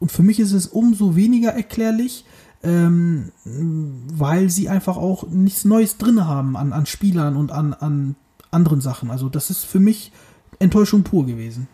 [0.00, 2.24] Und für mich ist es umso weniger erklärlich,
[2.62, 8.16] ähm, weil sie einfach auch nichts Neues drin haben an, an Spielern und an, an
[8.50, 9.10] anderen Sachen.
[9.10, 10.12] Also das ist für mich
[10.58, 11.68] Enttäuschung pur gewesen.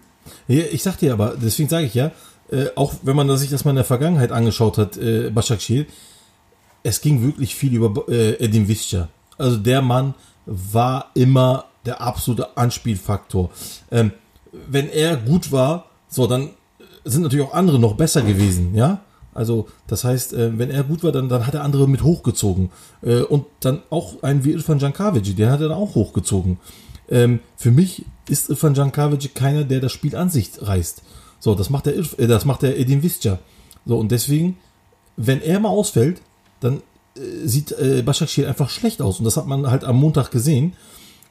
[0.49, 2.13] Ich sag dir aber, deswegen sage ich ja,
[2.51, 5.87] äh, auch wenn man sich das mal in der Vergangenheit angeschaut hat, äh, Başakşehir,
[6.83, 9.09] es ging wirklich viel über äh, Edin Visca.
[9.39, 10.15] Also der Mann
[10.47, 13.51] war immer der absolute Anspielfaktor.
[13.91, 14.13] Ähm,
[14.69, 16.51] wenn er gut war, so, dann
[17.05, 19.01] sind natürlich auch andere noch besser gewesen, ja.
[19.35, 22.71] Also, das heißt, äh, wenn er gut war, dann, dann hat er andere mit hochgezogen.
[23.03, 26.59] Äh, und dann auch einen wie Irfan Jankavic, den hat er dann auch hochgezogen.
[27.11, 31.03] Ähm, für mich ist Irfan Jankavic keiner, der das Spiel an sich reißt.
[31.41, 33.39] So, das macht der, äh, das macht der Edin Visca.
[33.87, 34.57] So, und deswegen,
[35.17, 36.23] wenn er mal ausfällt,
[36.61, 36.83] dann
[37.17, 39.19] äh, sieht äh, Başakşehir einfach schlecht aus.
[39.19, 40.75] Und das hat man halt am Montag gesehen.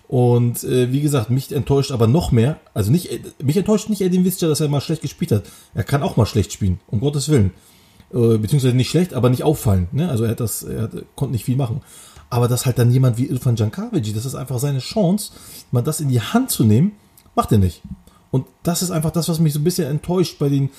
[0.08, 2.60] Und äh, wie gesagt, mich enttäuscht aber noch mehr.
[2.74, 5.44] Also nicht, äh, mich enttäuscht nicht Edin Visca, dass er mal schlecht gespielt hat.
[5.74, 7.52] Er kann auch mal schlecht spielen, um Gottes Willen.
[8.14, 9.88] Äh, beziehungsweise nicht schlecht, aber nicht auffallen.
[9.92, 10.10] Ne?
[10.10, 11.82] Also er hat das, er hat, konnte nicht viel machen.
[12.34, 15.34] Aber dass halt dann jemand wie Irfan Jankavic, das ist einfach seine Chance,
[15.70, 16.94] mal das in die Hand zu nehmen,
[17.36, 17.84] macht er nicht.
[18.32, 20.72] Und das ist einfach das, was mich so ein bisschen enttäuscht bei den,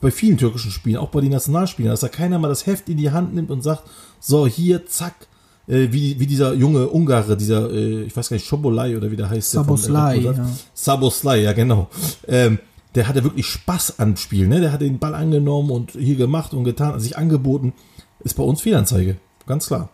[0.00, 2.96] bei vielen türkischen Spielen, auch bei den Nationalspielen, dass da keiner mal das Heft in
[2.96, 3.82] die Hand nimmt und sagt,
[4.20, 5.28] so hier, zack,
[5.66, 9.16] äh, wie, wie dieser junge Ungare, dieser, äh, ich weiß gar nicht, Schobolai oder wie
[9.16, 9.50] der heißt.
[9.50, 10.18] Saboslai.
[10.18, 10.48] Der ja.
[10.72, 11.90] Saboslai, ja genau.
[12.26, 12.58] Ähm,
[12.94, 14.62] der hatte wirklich Spaß am Spiel, ne?
[14.62, 17.74] Der hat den Ball angenommen und hier gemacht und getan, sich angeboten.
[18.20, 19.90] Ist bei uns Fehlanzeige, ganz klar.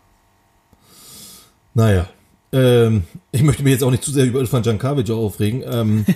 [1.79, 2.09] Naja,
[2.51, 5.63] ähm, ich möchte mich jetzt auch nicht zu sehr über Ilfan Jankavic aufregen.
[5.65, 6.05] Ähm,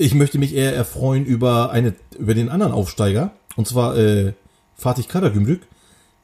[0.00, 3.32] Ich möchte mich eher erfreuen über eine, über den anderen Aufsteiger.
[3.56, 4.32] Und zwar äh,
[4.76, 5.66] Fatih Karagümrük,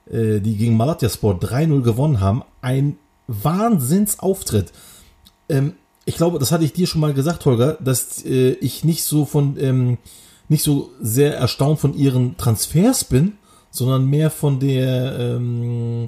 [0.08, 2.44] äh, die gegen Malatyaspor 3-0 gewonnen haben.
[2.62, 2.96] Ein
[3.26, 4.70] Wahnsinnsauftritt.
[5.48, 5.74] Ähm,
[6.04, 9.24] ich glaube, das hatte ich dir schon mal gesagt, Holger, dass äh, ich nicht so
[9.24, 9.98] von ähm,
[10.48, 13.32] nicht so sehr erstaunt von ihren Transfers bin,
[13.72, 16.06] sondern mehr von der ähm,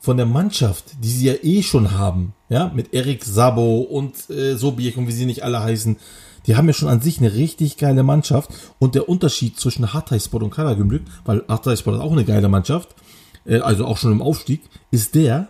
[0.00, 4.56] von der Mannschaft, die sie ja eh schon haben, ja, mit Erik Sabo und äh,
[4.56, 5.96] Sobiek und wie sie nicht alle heißen
[6.46, 10.42] die haben ja schon an sich eine richtig geile Mannschaft und der Unterschied zwischen Hatayspor
[10.42, 12.94] und Karagümrük, weil Hatayspor ist auch eine geile Mannschaft,
[13.44, 15.48] äh, also auch schon im Aufstieg, ist der,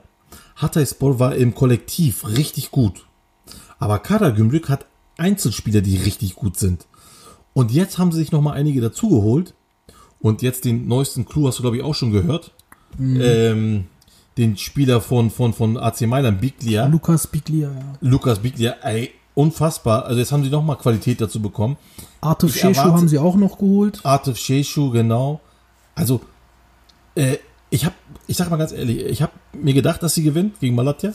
[0.57, 3.07] Hatayspor war im Kollektiv richtig gut.
[3.79, 4.87] Aber Karagümrük hat
[5.17, 6.87] Einzelspieler, die richtig gut sind.
[7.55, 9.55] Und jetzt haben sie sich nochmal einige dazugeholt.
[10.21, 12.53] Und jetzt den neuesten Clou hast du, glaube ich, auch schon gehört.
[12.99, 13.21] Mhm.
[13.23, 13.85] Ähm,
[14.39, 16.87] den Spieler von, von, von AC Mailand, Biglia.
[16.87, 17.93] Lukas Biglia, ja.
[18.01, 20.05] Lukas Biglia, ey, unfassbar.
[20.05, 21.77] Also jetzt haben sie nochmal Qualität dazu bekommen.
[22.21, 24.01] Artif Sheshu haben sie auch noch geholt.
[24.05, 25.41] Artif Sheshu, genau.
[25.95, 26.21] Also
[27.15, 27.39] Äh,
[27.71, 27.95] ich habe,
[28.27, 31.13] ich sag mal ganz ehrlich, ich habe mir gedacht, dass sie gewinnt gegen Malatya,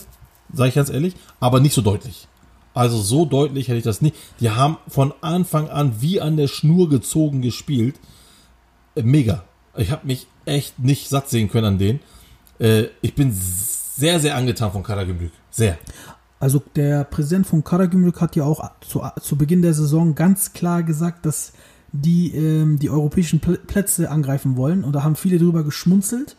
[0.54, 2.28] sage ich ganz ehrlich, aber nicht so deutlich.
[2.73, 4.15] Also so deutlich hätte ich das nicht.
[4.39, 7.95] Die haben von Anfang an wie an der Schnur gezogen gespielt.
[8.95, 9.43] Äh, mega.
[9.78, 11.99] Ich habe mich echt nicht satt sehen können an denen.
[12.59, 15.31] Äh, ich bin sehr, sehr angetan von Karagümrük.
[15.51, 15.77] Sehr.
[16.39, 20.83] Also der Präsident von Karagümrük hat ja auch zu, zu Beginn der Saison ganz klar
[20.83, 21.53] gesagt, dass
[21.91, 24.83] die ähm, die europäischen Plätze angreifen wollen.
[24.83, 26.35] Und da haben viele drüber geschmunzelt.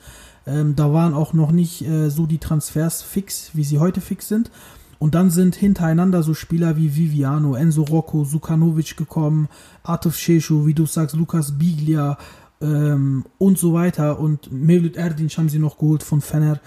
[0.46, 4.28] Ähm, da waren auch noch nicht äh, so die Transfers fix, wie sie heute fix
[4.28, 4.50] sind.
[4.98, 9.48] Und dann sind hintereinander so Spieler wie Viviano, Enzo Rocco, Sukanovic gekommen,
[9.82, 12.16] Artuf Sheshu, wie du sagst, Lukas Biglia
[12.60, 14.18] ähm, und so weiter.
[14.18, 16.60] Und Mevlut Erdinç haben sie noch geholt von Fener.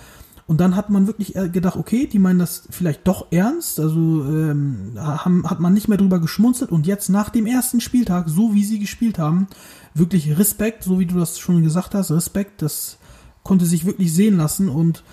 [0.47, 3.79] Und dann hat man wirklich gedacht, okay, die meinen das vielleicht doch ernst.
[3.79, 6.71] Also ähm, haben, hat man nicht mehr drüber geschmunzelt.
[6.71, 9.47] Und jetzt nach dem ersten Spieltag, so wie sie gespielt haben,
[9.93, 12.97] wirklich Respekt, so wie du das schon gesagt hast, Respekt, das
[13.43, 14.69] konnte sich wirklich sehen lassen.
[14.69, 15.03] Und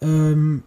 [0.00, 0.62] ähm,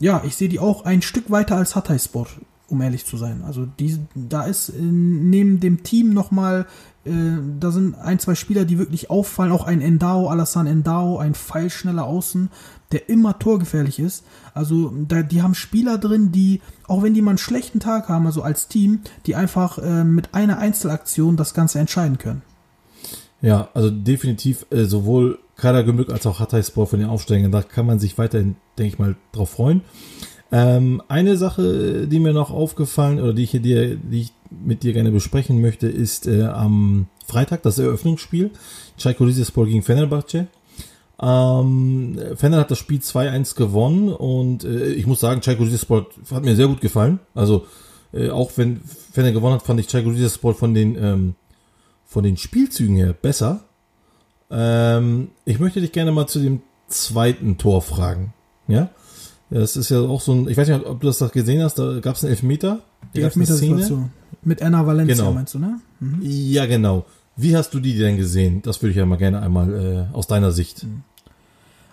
[0.00, 2.40] ja, ich sehe die auch ein Stück weiter als Hatay Sport,
[2.72, 3.42] um ehrlich zu sein.
[3.46, 6.66] Also die, da ist in, neben dem Team nochmal
[7.04, 7.10] äh,
[7.58, 9.52] da sind ein, zwei Spieler, die wirklich auffallen.
[9.52, 12.48] Auch ein Endao, Alassane Endao, ein pfeilschneller Außen,
[12.92, 14.24] der immer torgefährlich ist.
[14.54, 18.26] Also da, die haben Spieler drin, die, auch wenn die mal einen schlechten Tag haben,
[18.26, 22.42] also als Team, die einfach äh, mit einer Einzelaktion das Ganze entscheiden können.
[23.40, 27.98] Ja, also definitiv äh, sowohl Kadergemück als auch Hatayspor von den Aufsteigern, da kann man
[27.98, 29.82] sich weiterhin, denke ich mal, drauf freuen.
[30.54, 34.92] Ähm, eine Sache, die mir noch aufgefallen oder die ich, dir, die ich mit dir
[34.92, 38.50] gerne besprechen möchte, ist äh, am Freitag das Eröffnungsspiel.
[38.98, 40.48] Çaykur Rizespor gegen Fenerbahce.
[41.20, 46.44] Ähm, Fener hat das Spiel 2-1 gewonnen und äh, ich muss sagen, Çaykur Rizespor hat
[46.44, 47.20] mir sehr gut gefallen.
[47.34, 47.66] Also
[48.12, 51.34] äh, auch wenn Fener gewonnen hat, fand ich Çaykur Rizespor von den ähm,
[52.04, 53.60] von den Spielzügen her besser.
[54.50, 58.34] Ähm, ich möchte dich gerne mal zu dem zweiten Tor fragen.
[58.68, 58.90] Ja,
[59.60, 62.00] das ist ja auch so ein, ich weiß nicht, ob du das gesehen hast, da
[62.00, 62.80] gab es einen Elfmeter.
[63.14, 64.10] Die Elfmeter-Situation.
[64.42, 65.32] Mit Anna Valencia genau.
[65.32, 65.80] meinst du, ne?
[66.00, 66.18] Mhm.
[66.22, 67.04] Ja, genau.
[67.36, 68.62] Wie hast du die denn gesehen?
[68.62, 70.84] Das würde ich ja mal gerne einmal äh, aus deiner Sicht.
[70.84, 71.02] Mhm.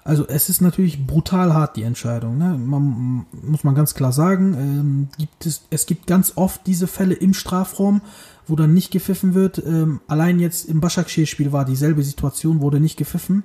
[0.04, 2.38] Also es ist natürlich brutal hart, die Entscheidung.
[2.38, 2.58] Ne?
[2.58, 4.54] Man, muss man ganz klar sagen.
[4.54, 8.02] Ähm, gibt es, es gibt ganz oft diese Fälle im Strafraum,
[8.48, 9.62] wo dann nicht gepfiffen wird.
[9.64, 13.44] Ähm, allein jetzt im Başakşehir-Spiel war dieselbe Situation, wurde nicht gepfiffen.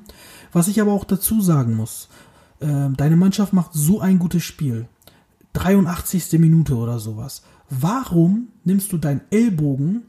[0.53, 2.09] Was ich aber auch dazu sagen muss,
[2.65, 4.89] äh, deine Mannschaft macht so ein gutes Spiel.
[5.53, 6.39] 83.
[6.41, 7.43] Minute oder sowas.
[7.71, 10.03] Warum nimmst du deinen Ellbogen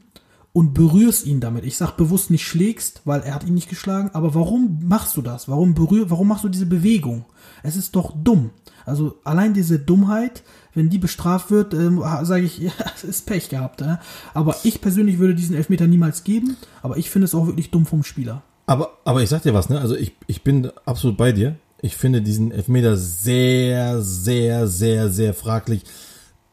[0.56, 1.66] und berührst ihn damit.
[1.66, 5.20] Ich sag bewusst nicht schlägst, weil er hat ihn nicht geschlagen, aber warum machst du
[5.20, 5.50] das?
[5.50, 7.26] Warum berühr, warum machst du diese Bewegung?
[7.62, 8.52] Es ist doch dumm.
[8.86, 13.50] Also allein diese Dummheit, wenn die bestraft wird, ähm, sage ich, ja, es ist Pech
[13.50, 13.82] gehabt.
[13.82, 13.98] Äh?
[14.32, 17.84] Aber ich persönlich würde diesen Elfmeter niemals geben, aber ich finde es auch wirklich dumm
[17.84, 18.42] vom Spieler.
[18.64, 19.78] Aber, aber ich sag dir was, ne?
[19.78, 21.56] Also ich, ich bin absolut bei dir.
[21.82, 25.82] Ich finde diesen Elfmeter sehr, sehr, sehr, sehr fraglich,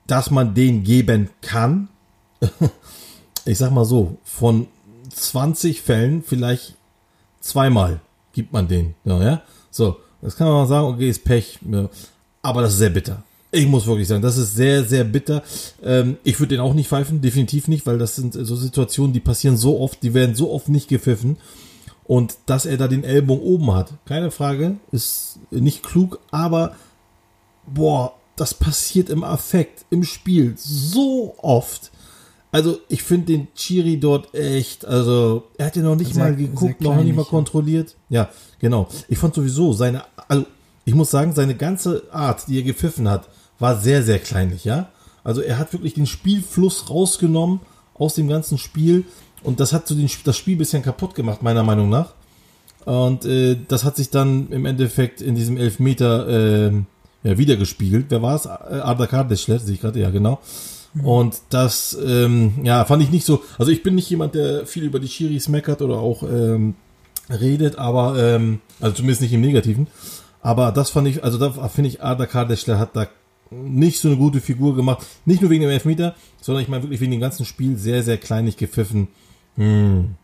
[0.08, 1.88] dass man den geben kann.
[3.46, 4.68] ich sag mal so, von
[5.14, 6.76] 20 Fällen vielleicht
[7.40, 8.02] zweimal
[8.34, 8.96] gibt man den.
[9.06, 9.42] Ja, ja?
[9.72, 11.60] So, das kann man mal sagen, okay, ist Pech.
[11.70, 11.90] Ja.
[12.42, 13.24] Aber das ist sehr bitter.
[13.52, 15.44] Ich muss wirklich sagen, das ist sehr, sehr bitter.
[15.84, 19.20] Ähm, ich würde den auch nicht pfeifen, definitiv nicht, weil das sind so Situationen, die
[19.20, 21.38] passieren so oft, die werden so oft nicht gepfiffen.
[22.06, 26.76] Und dass er da den Ellbogen oben hat, keine Frage, ist nicht klug, aber
[27.66, 31.92] boah, das passiert im Affekt, im Spiel so oft.
[32.52, 36.36] Also ich finde den Chiri dort echt, also er hat ja noch nicht sehr, mal
[36.36, 37.96] geguckt, noch nicht mal kontrolliert.
[38.10, 38.88] Ja, genau.
[39.08, 40.46] Ich fand sowieso seine, also
[40.86, 43.28] ich muss sagen, seine ganze Art, die er gepfiffen hat,
[43.60, 44.90] war sehr, sehr kleinlich, ja.
[45.24, 47.62] Also er hat wirklich den Spielfluss rausgenommen
[47.94, 49.06] aus dem ganzen Spiel
[49.44, 52.14] und das hat so den, das Spiel ein bisschen kaputt gemacht, meiner Meinung nach.
[52.86, 56.72] Und äh, das hat sich dann im Endeffekt in diesem Elfmeter äh,
[57.24, 58.08] ja, wieder gespielt.
[58.10, 58.46] Wer war es?
[58.48, 60.40] Arda Kardeschler, sehe ich gerade, ja genau.
[61.02, 63.42] Und das, ähm, ja, fand ich nicht so.
[63.58, 66.76] Also ich bin nicht jemand, der viel über die Chiris meckert oder auch ähm,
[67.30, 69.88] redet, aber ähm, also zumindest nicht im Negativen.
[70.42, 73.08] Aber das fand ich, also da finde ich, Ada Kardeschler hat da
[73.50, 75.06] nicht so eine gute Figur gemacht.
[75.26, 78.18] Nicht nur wegen dem Elfmeter, sondern ich meine wirklich wegen dem ganzen Spiel sehr, sehr
[78.18, 79.08] kleinlich gepfiffen.
[79.56, 80.16] Hm.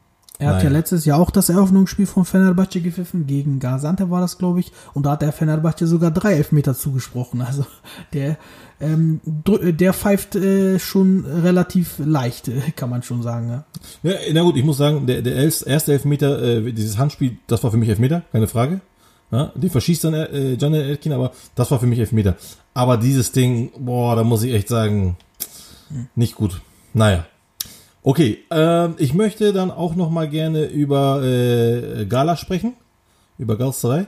[0.41, 4.37] Er hat ja letztes Jahr auch das Eröffnungsspiel von Fenerbahce gepfiffen, gegen Gaziantep war das,
[4.37, 7.41] glaube ich, und da hat der Fenerbahce sogar drei Elfmeter zugesprochen.
[7.41, 7.65] Also
[8.13, 8.37] der,
[8.79, 13.49] ähm, der pfeift äh, schon relativ leicht, äh, kann man schon sagen.
[13.49, 14.11] Ja.
[14.11, 17.71] ja, na gut, ich muss sagen, der, der erste Elfmeter, äh, dieses Handspiel, das war
[17.71, 18.79] für mich Elfmeter, keine Frage.
[19.31, 22.37] Ja, den verschießt dann äh, Janel Elkin, aber das war für mich Elfmeter.
[22.73, 25.17] Aber dieses Ding, boah, da muss ich echt sagen,
[26.15, 26.61] nicht gut.
[26.93, 27.25] Naja.
[28.01, 32.73] Okay, äh, ich möchte dann auch noch mal gerne über äh, Gala sprechen.
[33.39, 34.05] über Galatasaray.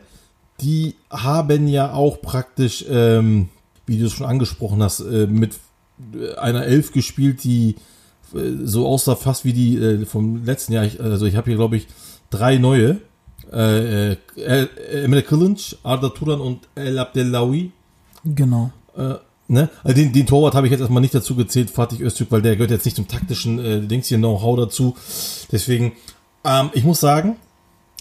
[0.60, 3.50] Die haben ja auch praktisch, ähm,
[3.88, 5.56] wie du es schon angesprochen hast, äh, mit
[6.38, 7.76] einer Elf gespielt, die
[8.36, 10.86] äh, so aussah fast wie die äh, vom letzten Jahr.
[10.86, 11.88] Ich, also ich habe hier, glaube ich,
[12.30, 13.00] drei neue.
[13.52, 14.68] Äh, äh,
[15.04, 17.72] Emre Kılınç, Arda Turan und El Abdellaoui.
[18.24, 18.72] Genau.
[19.52, 19.70] Ne?
[19.84, 22.56] Also den, den Torwart habe ich jetzt erstmal nicht dazu gezählt, Fatih Öztürk, weil der
[22.56, 24.96] gehört jetzt nicht zum taktischen äh, Dings hier Know-how dazu.
[25.52, 25.92] Deswegen,
[26.46, 27.36] ähm, ich muss sagen,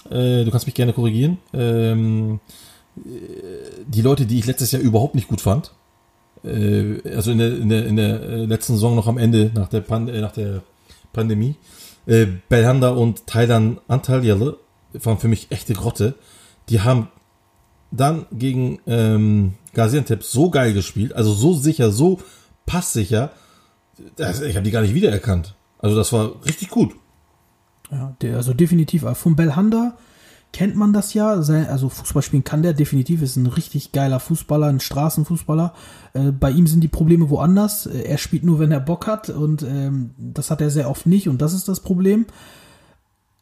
[0.09, 1.39] äh, du kannst mich gerne korrigieren.
[1.53, 2.39] Ähm,
[2.97, 3.01] äh,
[3.85, 5.73] die Leute, die ich letztes Jahr überhaupt nicht gut fand,
[6.45, 9.69] äh, also in der, in der, in der äh, letzten Saison noch am Ende nach
[9.69, 10.63] der, Pan äh, nach der
[11.13, 11.57] Pandemie,
[12.07, 14.57] äh, Belhanda und Thailand Antalyalı
[14.93, 16.15] waren für mich echte Grotte.
[16.69, 17.09] Die haben
[17.91, 22.21] dann gegen ähm, Gaziantep so geil gespielt, also so sicher, so
[22.67, 23.33] passsicher,
[24.17, 25.55] das, ich habe die gar nicht wiedererkannt.
[25.79, 26.95] Also das war richtig gut.
[27.91, 29.03] Ja, der, also definitiv.
[29.03, 29.97] äh, Von Belhanda
[30.53, 31.43] kennt man das ja.
[31.43, 33.23] Sein, also Fußball spielen kann der definitiv.
[33.23, 35.75] Ist ein richtig geiler Fußballer, ein Straßenfußballer.
[36.13, 37.87] Äh, bei ihm sind die Probleme woanders.
[37.87, 39.29] Äh, Er spielt nur, wenn er Bock hat.
[39.29, 41.29] Und ähm, das hat er sehr oft nicht.
[41.29, 42.27] Und das ist das Problem.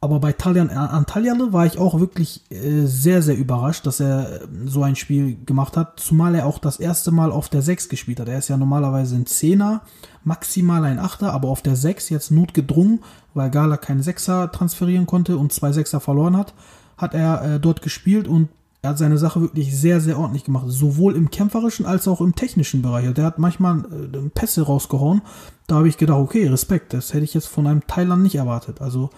[0.01, 4.47] Aber bei Talian Antalyalı war ich auch wirklich äh, sehr, sehr überrascht, dass er äh,
[4.65, 5.99] so ein Spiel gemacht hat.
[5.99, 8.29] Zumal er auch das erste Mal auf der 6 gespielt hat.
[8.29, 9.81] Er ist ja normalerweise ein Zehner,
[10.23, 13.01] maximal ein Achter, aber auf der 6 jetzt notgedrungen,
[13.35, 16.55] weil Gala keinen Sechser transferieren konnte und zwei Sechser verloren hat,
[16.97, 18.51] hat er äh, dort gespielt und
[18.83, 20.67] er hat seine Sache wirklich sehr, sehr ordentlich gemacht.
[20.69, 23.13] Sowohl im kämpferischen als auch im technischen Bereich.
[23.15, 25.23] Der hat manchmal äh, Pässe rausgehauen.
[25.67, 28.81] Da habe ich gedacht, okay, Respekt, das hätte ich jetzt von einem Thailand nicht erwartet.
[28.81, 29.11] Also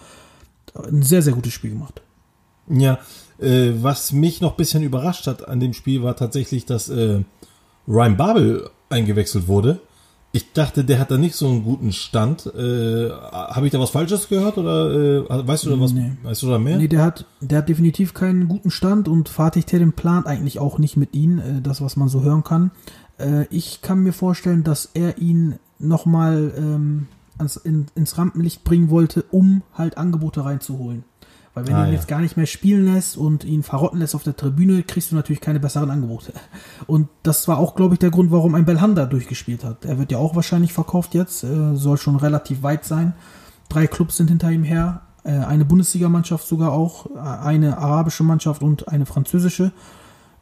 [0.75, 2.01] ein sehr, sehr gutes Spiel gemacht.
[2.67, 2.99] Ja,
[3.39, 7.23] äh, was mich noch ein bisschen überrascht hat an dem Spiel war tatsächlich, dass äh,
[7.87, 9.81] Ryan Babel eingewechselt wurde.
[10.33, 12.45] Ich dachte, der hat da nicht so einen guten Stand.
[12.45, 15.91] Äh, Habe ich da was Falsches gehört oder äh, weißt du da was?
[15.91, 16.13] Nee.
[16.23, 16.77] Weißt du da mehr?
[16.77, 20.77] Nee, der hat, der hat definitiv keinen guten Stand und Fatih Terim plant eigentlich auch
[20.77, 22.71] nicht mit ihm, äh, das, was man so hören kann.
[23.17, 27.07] Äh, ich kann mir vorstellen, dass er ihn nochmal ähm,
[27.41, 31.03] ans, in, ins Rampenlicht bringen wollte, um halt Angebote reinzuholen.
[31.53, 31.95] Weil wenn Ah, du ihn ja.
[31.95, 35.15] jetzt gar nicht mehr spielen lässt und ihn verrotten lässt auf der Tribüne, kriegst du
[35.15, 36.31] natürlich keine besseren Angebote.
[36.87, 39.83] Und das war auch, glaube ich, der Grund, warum ein Belhanda durchgespielt hat.
[39.83, 43.13] Er wird ja auch wahrscheinlich verkauft jetzt, äh, soll schon relativ weit sein.
[43.67, 48.61] Drei Clubs sind hinter ihm her, äh, eine Bundesligamannschaft sogar auch, äh, eine arabische Mannschaft
[48.61, 49.73] und eine französische.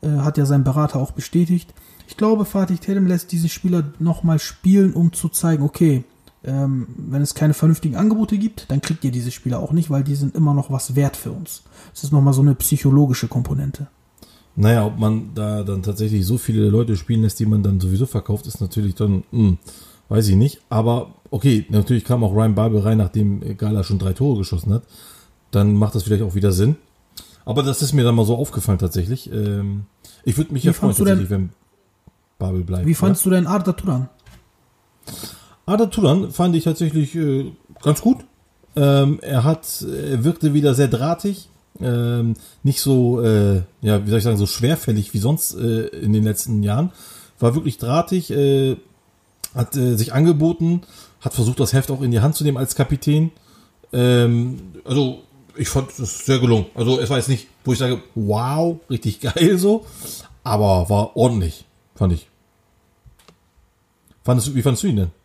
[0.01, 1.73] Äh, hat ja sein Berater auch bestätigt.
[2.07, 6.05] Ich glaube, Fatih Terim lässt diese Spieler nochmal spielen, um zu zeigen, okay,
[6.43, 10.03] ähm, wenn es keine vernünftigen Angebote gibt, dann kriegt ihr diese Spieler auch nicht, weil
[10.03, 11.63] die sind immer noch was wert für uns.
[11.93, 13.87] Das ist nochmal so eine psychologische Komponente.
[14.55, 18.05] Naja, ob man da dann tatsächlich so viele Leute spielen lässt, die man dann sowieso
[18.05, 19.57] verkauft, ist natürlich dann, hm,
[20.09, 20.61] weiß ich nicht.
[20.69, 24.83] Aber okay, natürlich kam auch Ryan Babel rein, nachdem Gala schon drei Tore geschossen hat.
[25.51, 26.75] Dann macht das vielleicht auch wieder Sinn.
[27.45, 29.31] Aber das ist mir dann mal so aufgefallen tatsächlich.
[29.31, 29.85] Ähm,
[30.23, 31.49] ich würde mich Wie ja freuen, denn- wenn
[32.37, 32.85] Babel bleibt.
[32.85, 34.09] Wie fandst du denn Arda Turan?
[35.69, 37.51] Ada Turan fand ich tatsächlich äh,
[37.83, 38.25] ganz gut.
[38.75, 41.47] Ähm, er hat, er wirkte wieder sehr drahtig,
[41.79, 46.11] ähm, nicht so, äh, ja, wie soll ich sagen, so schwerfällig wie sonst äh, in
[46.11, 46.91] den letzten Jahren.
[47.39, 48.77] War wirklich drahtig, äh,
[49.53, 50.81] hat äh, sich angeboten,
[51.21, 53.31] hat versucht, das Heft auch in die Hand zu nehmen als Kapitän.
[53.93, 55.19] Ähm, also
[55.55, 56.65] ich fand es sehr gelungen.
[56.73, 59.85] Also es war jetzt nicht, wo ich sage, wow, richtig geil so,
[60.43, 62.27] aber war ordentlich, fand ich.
[64.23, 65.18] Fandest wie fandest du ihn denn?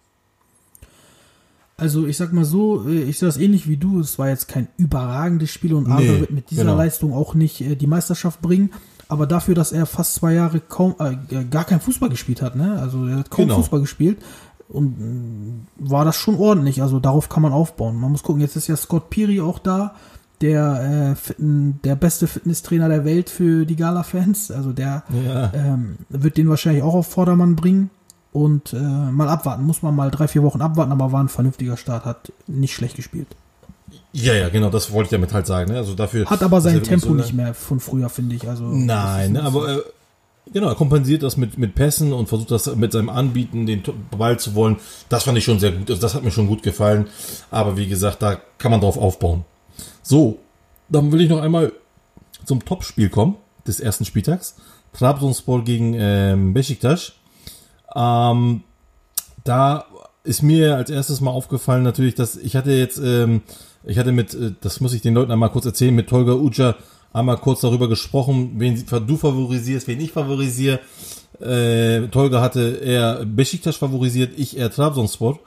[1.76, 4.00] Also ich sag mal so, äh, ich sehe das ähnlich wie du.
[4.00, 6.76] Es war jetzt kein überragendes Spiel und Arda Nee, wird mit dieser genau.
[6.76, 8.70] Leistung auch nicht äh, die Meisterschaft bringen.
[9.08, 12.78] Aber dafür, dass er fast zwei Jahre kaum äh, gar kein Fußball gespielt hat, ne?
[12.80, 13.56] Also er hat kaum Genau.
[13.56, 14.18] Fußball gespielt
[14.68, 16.80] und mh, war das schon ordentlich.
[16.80, 17.96] Also darauf kann man aufbauen.
[17.96, 18.40] Man muss gucken.
[18.40, 19.94] Jetzt ist ja Scott Peary auch da,
[20.40, 24.50] der äh, der beste Fitnesstrainer der Welt für die Gala-Fans.
[24.52, 25.52] Also der Ja.
[25.54, 27.90] ähm, wird den wahrscheinlich auch auf Vordermann bringen
[28.34, 29.64] und äh, mal abwarten.
[29.64, 32.96] Muss man mal drei, vier Wochen abwarten, aber war ein vernünftiger Start, hat nicht schlecht
[32.96, 33.28] gespielt.
[34.12, 35.70] Ja, ja, genau, das wollte ich damit halt sagen.
[35.70, 35.78] Ne?
[35.78, 38.48] Also dafür, Hat aber er sein Tempo so nicht mehr von früher, finde ich.
[38.48, 39.82] Also Nein, ne, aber äh,
[40.52, 43.82] genau, er kompensiert das mit, mit Pässen und versucht das mit seinem Anbieten, den
[44.16, 44.78] Ball zu wollen.
[45.08, 45.88] Das fand ich schon sehr gut.
[45.88, 47.06] Also das hat mir schon gut gefallen.
[47.52, 49.44] Aber wie gesagt, da kann man drauf aufbauen.
[50.02, 50.38] So,
[50.88, 51.72] dann will ich noch einmal
[52.44, 54.56] zum Topspiel kommen des ersten Spieltags.
[54.92, 57.12] Trabzonspor gegen ähm, Besiktas.
[57.94, 58.62] Ähm,
[59.44, 59.86] da
[60.24, 63.42] ist mir als erstes mal aufgefallen natürlich, dass ich hatte jetzt, ähm,
[63.84, 66.76] ich hatte mit, äh, das muss ich den Leuten einmal kurz erzählen, mit Tolga Uja
[67.12, 70.80] einmal kurz darüber gesprochen, wen du favorisierst, wen ich favorisiere.
[71.40, 75.38] Äh, Tolga hatte eher Besiktas favorisiert, ich eher Trabzonspor.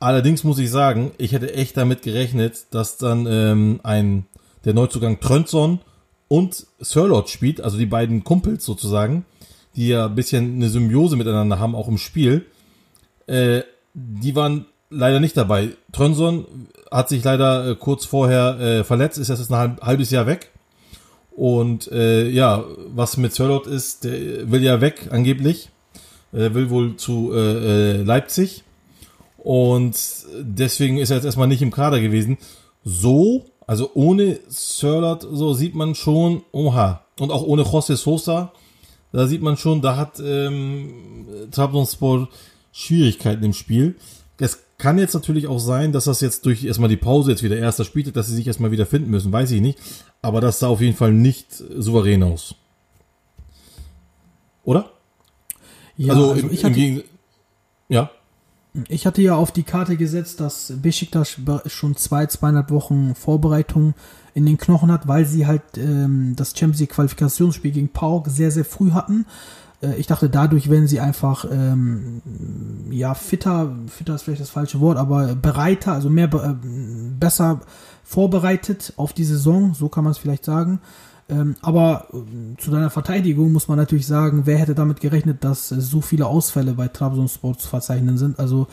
[0.00, 4.26] Allerdings muss ich sagen, ich hätte echt damit gerechnet, dass dann ähm, ein
[4.64, 5.80] der Neuzugang Trönson
[6.28, 9.24] und Sirlot spielt, also die beiden Kumpels sozusagen,
[9.76, 12.46] die ja ein bisschen eine Symbiose miteinander haben, auch im Spiel,
[13.26, 13.62] äh,
[13.94, 15.70] die waren leider nicht dabei.
[15.92, 16.46] Trönson
[16.90, 20.50] hat sich leider äh, kurz vorher äh, verletzt, ist jetzt ein halb, halbes Jahr weg.
[21.30, 25.70] Und äh, ja, was mit Sörlot ist, der will ja weg angeblich.
[26.32, 27.36] Er will wohl zu äh,
[27.98, 28.64] äh, Leipzig.
[29.38, 29.96] Und
[30.40, 32.38] deswegen ist er jetzt erstmal nicht im Kader gewesen.
[32.84, 37.04] So, also ohne Sörlot, so sieht man schon, oha.
[37.20, 38.52] Und auch ohne José Sosa,
[39.12, 42.28] da sieht man schon, da hat ähm, Trabzonspor
[42.72, 43.96] Schwierigkeiten im Spiel.
[44.38, 47.56] Es kann jetzt natürlich auch sein, dass das jetzt durch erstmal die Pause jetzt wieder
[47.56, 49.78] erster spielt, dass sie sich erstmal wieder finden müssen, weiß ich nicht.
[50.22, 52.54] Aber das sah auf jeden Fall nicht souverän aus.
[54.62, 54.92] Oder?
[55.96, 57.04] Ja, also, also im, ich hatte,
[57.88, 58.10] Ja.
[58.88, 63.94] Ich hatte ja auf die Karte gesetzt, dass Besiktas schon zwei, zweieinhalb Wochen Vorbereitung
[64.34, 68.50] in den Knochen hat, weil sie halt ähm, das Champions League Qualifikationsspiel gegen PAOK sehr,
[68.50, 69.26] sehr früh hatten.
[69.82, 72.22] Äh, ich dachte, dadurch werden sie einfach ähm,
[72.90, 76.54] ja fitter, fitter ist vielleicht das falsche Wort, aber bereiter, also mehr äh,
[77.18, 77.60] besser
[78.04, 80.80] vorbereitet auf die Saison, so kann man es vielleicht sagen.
[81.28, 85.70] Ähm, aber äh, zu deiner Verteidigung muss man natürlich sagen, wer hätte damit gerechnet, dass
[85.70, 88.38] äh, so viele Ausfälle bei Trabzonspor zu verzeichnen sind.
[88.38, 88.66] Also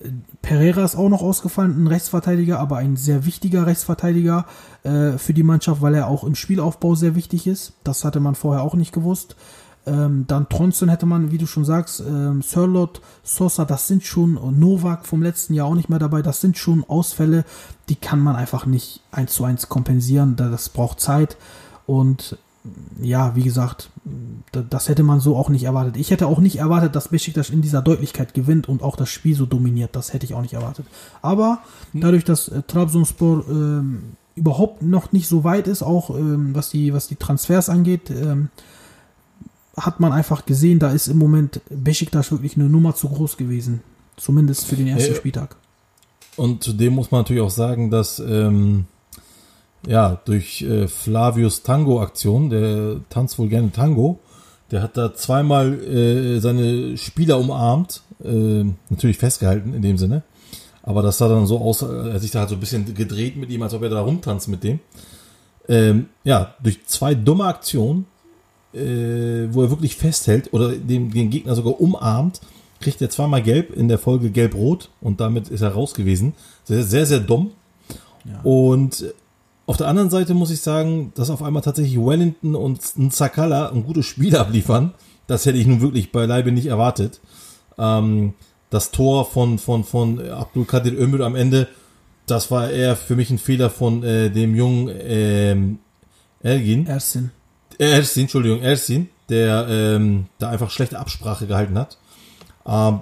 [0.00, 0.10] äh,
[0.42, 4.44] Pereira ist auch noch ausgefallen, ein Rechtsverteidiger, aber ein sehr wichtiger Rechtsverteidiger
[4.82, 7.72] äh, für die Mannschaft, weil er auch im Spielaufbau sehr wichtig ist.
[7.84, 9.36] Das hatte man vorher auch nicht gewusst.
[9.86, 14.36] Ähm, dann Tronson hätte man, wie du schon sagst, ähm, Sirlot, Sosa, das sind schon,
[14.36, 17.46] und Novak vom letzten Jahr auch nicht mehr dabei, das sind schon Ausfälle,
[17.88, 21.38] die kann man einfach nicht eins zu eins kompensieren, das braucht Zeit
[21.88, 22.36] und
[23.00, 23.88] ja, wie gesagt,
[24.52, 25.96] das hätte man so auch nicht erwartet.
[25.96, 29.34] Ich hätte auch nicht erwartet, dass Besiktas in dieser Deutlichkeit gewinnt und auch das Spiel
[29.34, 29.96] so dominiert.
[29.96, 30.84] Das hätte ich auch nicht erwartet.
[31.22, 31.60] Aber
[31.94, 34.02] dadurch, dass äh, Trabzonspor ähm,
[34.34, 38.50] überhaupt noch nicht so weit ist, auch ähm, was die was die Transfers angeht, ähm,
[39.74, 43.80] hat man einfach gesehen, da ist im Moment Besiktas wirklich eine Nummer zu groß gewesen.
[44.18, 45.16] Zumindest für den ersten Ja.
[45.16, 45.56] Spieltag.
[46.36, 48.84] Und zudem muss man natürlich auch sagen, dass ähm,
[49.88, 54.20] ja durch äh, Flavius Tango-Aktion, der tanzt wohl gerne Tango,
[54.70, 60.22] der hat da zweimal äh, seine Spieler umarmt, äh, natürlich festgehalten in dem Sinne.
[60.82, 63.36] Aber das sah dann so aus, er hat sich da halt so ein bisschen gedreht
[63.36, 64.78] mit ihm, als ob er da rumtanzt mit dem.
[65.68, 68.06] Ähm, ja, durch zwei dumme Aktionen,
[68.74, 72.40] äh, wo er wirklich festhält oder den, den Gegner sogar umarmt,
[72.80, 76.34] kriegt er zweimal gelb, in der Folge gelb-rot und damit ist er raus gewesen.
[76.64, 77.52] Sehr, sehr, sehr dumm.
[78.42, 79.04] Und
[79.68, 82.80] auf der anderen Seite muss ich sagen, dass auf einmal tatsächlich Wellington und
[83.12, 84.94] Sakala ein gutes Spiel abliefern.
[85.26, 87.20] Das hätte ich nun wirklich beileibe nicht erwartet.
[87.76, 88.32] Ähm,
[88.70, 91.68] das Tor von, von, von Abdul Kadir Ömür am Ende,
[92.24, 95.78] das war eher für mich ein Fehler von äh, dem jungen ähm,
[96.42, 96.86] Elgin.
[96.86, 97.30] Ersin.
[97.78, 101.98] Äh, Ersin, Entschuldigung, Ersin, der ähm, da einfach schlechte Absprache gehalten hat.
[102.66, 103.00] Ähm,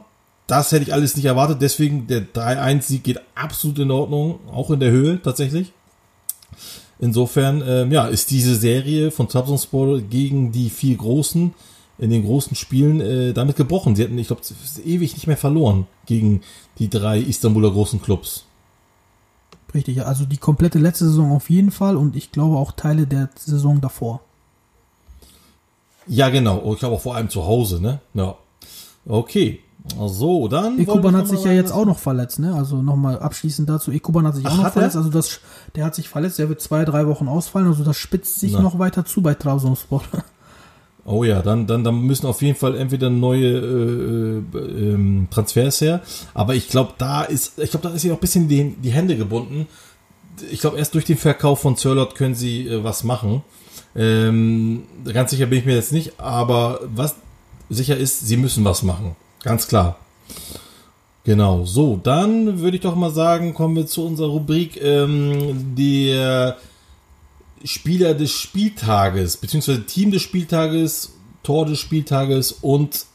[0.48, 4.80] das hätte ich alles nicht erwartet, deswegen der 3-1-Sieg geht absolut in Ordnung, auch in
[4.80, 5.72] der Höhe tatsächlich.
[6.98, 11.52] Insofern, ähm, ja, ist diese Serie von Trabzonspor gegen die vier Großen
[11.98, 13.96] in den großen Spielen äh, damit gebrochen.
[13.96, 14.42] Sie hatten, ich glaube,
[14.84, 16.42] ewig nicht mehr verloren gegen
[16.78, 18.44] die drei Istanbuler großen Clubs.
[19.74, 23.30] Richtig, also die komplette letzte Saison auf jeden Fall und ich glaube auch Teile der
[23.36, 24.20] Saison davor.
[26.06, 26.58] Ja, genau.
[26.58, 28.00] Und Ich glaube auch vor allem zu Hause, ne?
[28.14, 28.36] Ja.
[29.06, 29.60] Okay.
[30.08, 30.78] So, dann.
[30.78, 32.54] Ekuban hat sich noch ja jetzt auch noch verletzt, ne?
[32.54, 33.92] Also nochmal abschließend dazu.
[33.92, 34.96] Ekuban hat sich auch Ach, noch hat verletzt.
[34.96, 34.98] er?
[34.98, 35.40] Also das,
[35.74, 37.68] der hat sich verletzt, der wird zwei, drei Wochen ausfallen.
[37.68, 38.60] Also das spitzt sich Na.
[38.60, 40.02] noch weiter zu bei Trabzonspor.
[41.08, 45.80] Oh ja, dann, dann, dann müssen auf jeden Fall entweder neue äh, äh, ähm, Transfers
[45.80, 46.00] her.
[46.34, 48.90] Aber ich glaube, da ist, ich glaube, da ist ja auch ein bisschen die, die
[48.90, 49.68] Hände gebunden.
[50.50, 53.44] Ich glaube, erst durch den Verkauf von Zerlot können sie äh, was machen.
[53.94, 57.14] Ähm, ganz sicher bin ich mir jetzt nicht, aber was
[57.70, 59.14] sicher ist, sie müssen was machen.
[59.46, 59.96] Ganz klar.
[61.22, 66.56] Genau, so, dann würde ich doch mal sagen, kommen wir zu unserer Rubrik ähm, der
[67.64, 71.12] Spieler des Spieltages, beziehungsweise Team des Spieltages,
[71.44, 73.06] Tor des Spieltages und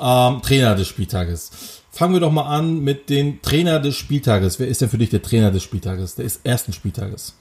[0.00, 1.50] ähm, Trainer des Spieltages.
[1.90, 4.60] Fangen wir doch mal an mit dem Trainer des Spieltages.
[4.60, 7.34] Wer ist denn für dich der Trainer des Spieltages, des ersten Spieltages?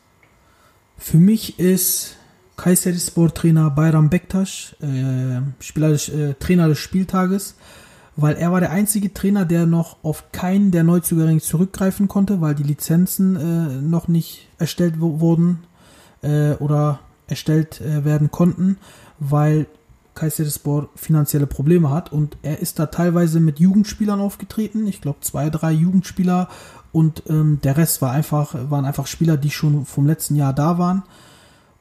[0.97, 2.15] Für mich ist
[2.59, 7.55] Kayserispor Trainer Bayram Bektaş äh, Spieler äh, Trainer des Spieltages,
[8.21, 12.55] weil er war der einzige Trainer, der noch auf keinen der Neuzugänge zurückgreifen konnte, weil
[12.55, 15.59] die Lizenzen äh, noch nicht erstellt wurden
[16.21, 18.77] äh, oder erstellt äh, werden konnten,
[19.19, 19.67] weil
[20.15, 24.85] Kayserispor finanzielle Probleme hat und er ist da teilweise mit Jugendspielern aufgetreten.
[24.87, 26.49] Ich glaube zwei, drei Jugendspieler
[26.91, 30.77] und ähm, der Rest war einfach, waren einfach Spieler, die schon vom letzten Jahr da
[30.77, 31.03] waren.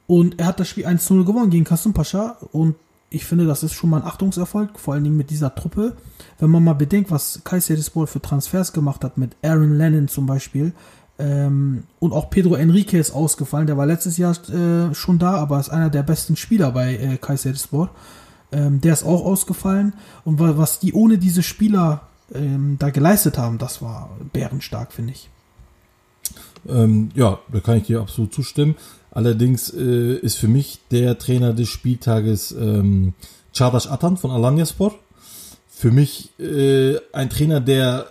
[0.07, 2.75] Und er hat das Spiel 1-0 gewonnen gegen Kasım Pascha und
[3.09, 5.97] ich finde, das ist schon mal ein Achtungserfolg, vor allen Dingen mit dieser Truppe.
[6.37, 10.73] Wenn man mal bedenkt, was Kayserispor für Transfers gemacht hat, mit Aaron Lennon zum Beispiel,
[11.19, 15.59] ähm, und auch Pedro Enrique ist ausgefallen, der war letztes Jahr äh, schon da, aber
[15.59, 17.89] ist einer der besten Spieler bei äh, Kayserispor.
[18.51, 19.93] Ähm, der ist auch ausgefallen.
[20.23, 22.01] Und was die ohne diese Spieler
[22.33, 25.29] ähm, da geleistet haben, das war bärenstark, finde ich.
[26.67, 28.75] Ähm, ja, da kann ich dir absolut zustimmen.
[29.11, 33.13] Allerdings äh, ist für mich der Trainer des Spieltages ähm,
[33.53, 34.93] Çağdaş Atan von Alanyaspor.
[35.67, 38.07] Für mich äh, ein Trainer, der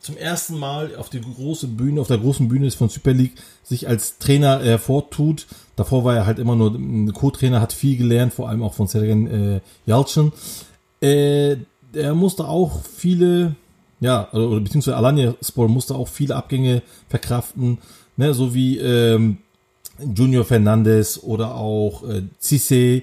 [0.00, 3.34] zum ersten Mal auf die große Bühne, auf der großen Bühne ist von Super League,
[3.62, 5.46] sich als Trainer hervortut.
[5.76, 8.88] Davor war er halt immer nur ein Co-Trainer, hat viel gelernt, vor allem auch von
[8.88, 10.32] Sergen äh, Yalcin.
[11.00, 11.56] Äh,
[11.94, 13.54] er musste auch viele,
[14.00, 17.78] ja, oder beziehungsweise Alanya Sport musste auch viele Abgänge verkraften,
[18.16, 19.38] ne, so wie ähm,
[19.98, 23.02] Junior Fernandez oder auch äh, Cisse,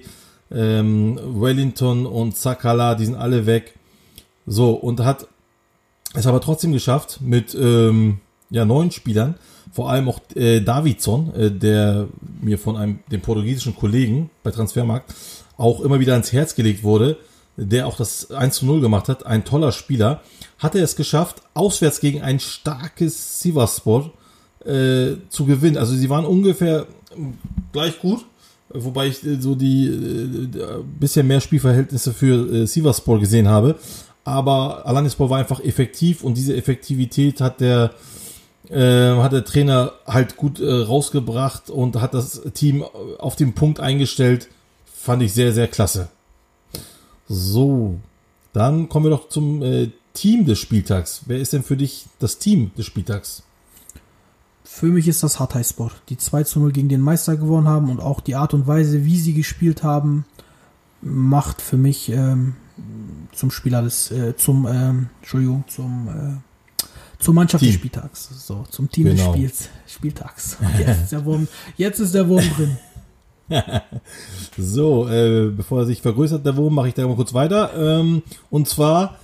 [0.50, 3.74] ähm, Wellington und Sakala, die sind alle weg.
[4.46, 5.26] So, und hat
[6.14, 8.18] es aber trotzdem geschafft mit ähm,
[8.50, 9.36] ja, neuen Spielern,
[9.72, 12.08] vor allem auch äh, Davidson, äh, der
[12.40, 15.14] mir von einem dem portugiesischen Kollegen bei Transfermarkt
[15.56, 17.16] auch immer wieder ans Herz gelegt wurde,
[17.56, 20.22] der auch das 1 zu 0 gemacht hat, ein toller Spieler,
[20.58, 24.12] hat er es geschafft, auswärts gegen ein starkes Sivaspor
[24.64, 25.76] äh, zu gewinnen.
[25.76, 26.86] Also sie waren ungefähr
[27.72, 28.24] gleich gut,
[28.68, 33.76] wobei ich äh, so die äh, bisschen mehr Spielverhältnisse für äh, Sivaspor gesehen habe
[34.24, 37.92] aber Alanispor war einfach effektiv und diese Effektivität hat der
[38.68, 42.84] äh, hat der Trainer halt gut äh, rausgebracht und hat das Team
[43.18, 44.48] auf den Punkt eingestellt.
[44.84, 46.08] Fand ich sehr, sehr klasse.
[47.28, 47.98] So,
[48.52, 51.22] dann kommen wir doch zum äh, Team des Spieltags.
[51.26, 53.42] Wer ist denn für dich das Team des Spieltags?
[54.72, 58.00] Für mich ist das Hatayspor, die 2 zu 0 gegen den Meister gewonnen haben und
[58.00, 60.24] auch die Art und Weise, wie sie gespielt haben,
[61.02, 62.54] macht für mich ähm,
[63.32, 66.82] zum Spieler des, äh, zum, ähm, Entschuldigung, zum, äh,
[67.18, 67.72] zur Mannschaft Team.
[67.72, 68.28] des Spieltags.
[68.46, 69.32] So, zum Team genau.
[69.32, 70.56] des Spiels, Spieltags.
[70.78, 72.78] Jetzt ist der Wurm, jetzt ist der Wurm drin.
[74.56, 77.72] so, äh, bevor er sich vergrößert, der Wurm, mache ich da mal kurz weiter.
[77.76, 79.18] Ähm, und zwar,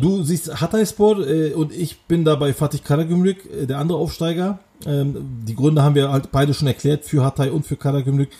[0.00, 4.58] du siehst Hatayspor äh, und ich bin da bei Fatih Karagümrük, äh, der andere Aufsteiger.
[4.86, 8.30] Ähm, die Gründe haben wir halt beide schon erklärt, für Hatay und für Karagümrük.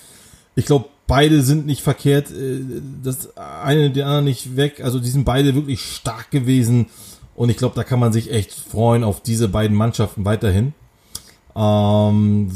[0.56, 2.60] Ich glaube, beide sind nicht verkehrt, äh,
[3.02, 4.80] das eine den anderen nicht weg.
[4.82, 6.86] Also die sind beide wirklich stark gewesen
[7.34, 10.74] und ich glaube, da kann man sich echt freuen auf diese beiden Mannschaften weiterhin.
[11.56, 12.50] Ähm,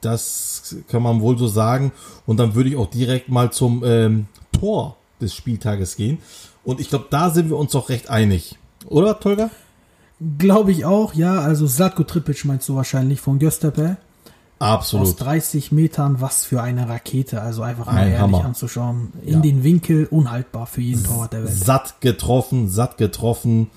[0.00, 1.92] das kann man wohl so sagen.
[2.26, 6.18] Und dann würde ich auch direkt mal zum ähm, Tor des Spieltages gehen.
[6.64, 8.56] Und ich glaube, da sind wir uns doch recht einig.
[8.86, 9.50] Oder, Tolga?
[10.38, 11.40] Glaube ich auch, ja.
[11.40, 13.96] Also Zlatko Tripic meinst du wahrscheinlich von Göztepe.
[14.58, 15.06] Absolut.
[15.06, 17.40] Aus 30 Metern, was für eine Rakete.
[17.40, 18.44] Also einfach mal Ein ehrlich Hammer.
[18.44, 19.12] anzuschauen.
[19.24, 19.40] In ja.
[19.40, 21.54] den Winkel, unhaltbar für jeden Torwart der Welt.
[21.54, 23.70] Satt getroffen, satt getroffen.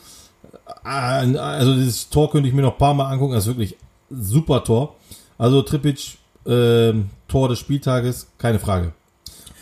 [0.84, 3.34] Also dieses Tor könnte ich mir noch ein paar Mal angucken.
[3.34, 3.78] Das ist wirklich
[4.10, 4.96] super Tor.
[5.38, 6.94] Also Tripic, äh,
[7.28, 8.94] Tor des Spieltages, keine Frage.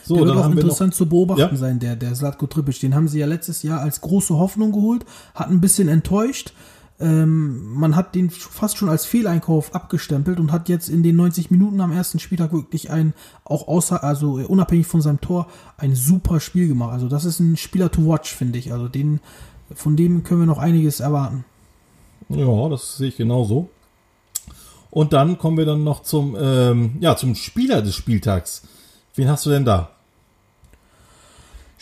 [0.10, 1.56] So, der wird auch interessant zu beobachten ja?
[1.56, 2.80] sein, der, der Slatko Tripic.
[2.80, 5.06] Den haben sie ja letztes Jahr als große Hoffnung geholt,
[5.36, 6.52] hat ein bisschen enttäuscht.
[7.00, 11.52] Ähm, man hat den fast schon als Fehleinkauf abgestempelt und hat jetzt in den 90
[11.52, 13.14] Minuten am ersten Spieltag wirklich ein,
[13.46, 15.46] auch außer, also unabhängig von seinem Tor,
[15.78, 16.92] ein super Spiel gemacht.
[16.92, 18.74] Also das ist ein Spieler to watch, finde ich.
[18.74, 19.20] Also den,
[19.76, 21.46] von dem können wir noch einiges erwarten.
[22.30, 23.70] Ja, das sehe ich genauso.
[24.90, 28.64] Und dann kommen wir dann noch zum, ähm, ja, zum Spieler des Spieltags.
[29.14, 29.92] Wen hast du denn da?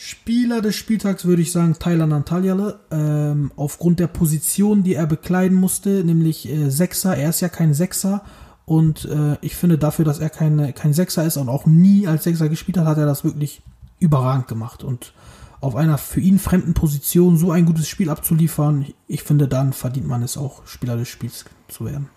[0.00, 5.58] Spieler des Spieltags würde ich sagen Tyler Nantaljale, ähm, aufgrund der Position, die er bekleiden
[5.58, 7.16] musste, nämlich äh, Sechser.
[7.16, 8.22] Er ist ja kein Sechser
[8.64, 12.22] und äh, ich finde dafür, dass er kein, kein Sechser ist und auch nie als
[12.22, 13.60] Sechser gespielt hat, hat er das wirklich
[13.98, 15.14] überragend gemacht und
[15.60, 20.06] auf einer für ihn fremden Position so ein gutes Spiel abzuliefern, ich finde, dann verdient
[20.06, 22.08] man es auch, Spieler des Spiels zu werden.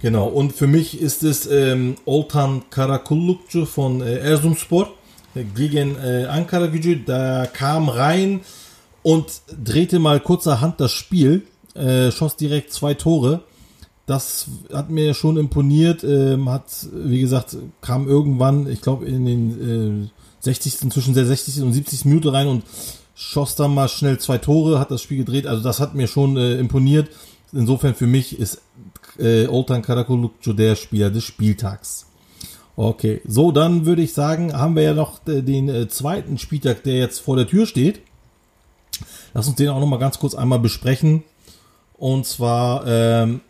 [0.00, 4.88] Genau, und für mich ist es ähm, Oltan Karakullukcu von äh, Erzurumspor
[5.54, 7.04] gegen äh, Ankara Gücü.
[7.04, 8.40] Da kam rein
[9.02, 9.26] und
[9.62, 11.42] drehte mal kurzerhand das Spiel,
[11.74, 13.40] äh, schoss direkt zwei Tore.
[14.06, 16.04] Das hat mir schon imponiert.
[16.04, 20.08] Ähm, hat, wie gesagt, kam irgendwann, ich glaube, in den äh,
[20.40, 20.90] 60.
[20.90, 21.62] zwischen der 60.
[21.62, 22.04] und 70.
[22.04, 22.64] Minute rein und
[23.14, 25.46] schoss dann mal schnell zwei Tore, hat das Spiel gedreht.
[25.46, 27.08] Also das hat mir schon äh, imponiert.
[27.52, 28.60] Insofern für mich ist
[29.18, 32.06] äh, Oltan Karakulukcu der Spieler des Spieltags.
[32.76, 36.82] Okay, so dann würde ich sagen, haben wir ja noch äh, den äh, zweiten Spieltag,
[36.82, 38.00] der jetzt vor der Tür steht.
[39.32, 41.22] Lass uns den auch noch mal ganz kurz einmal besprechen.
[41.96, 43.40] Und zwar ähm,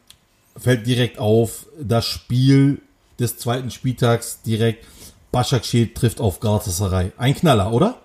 [0.57, 2.81] fällt direkt auf das Spiel
[3.19, 4.87] des zweiten Spieltags direkt.
[5.33, 7.13] Başakşehir trifft auf Galatasaray.
[7.17, 7.99] Ein Knaller, oder?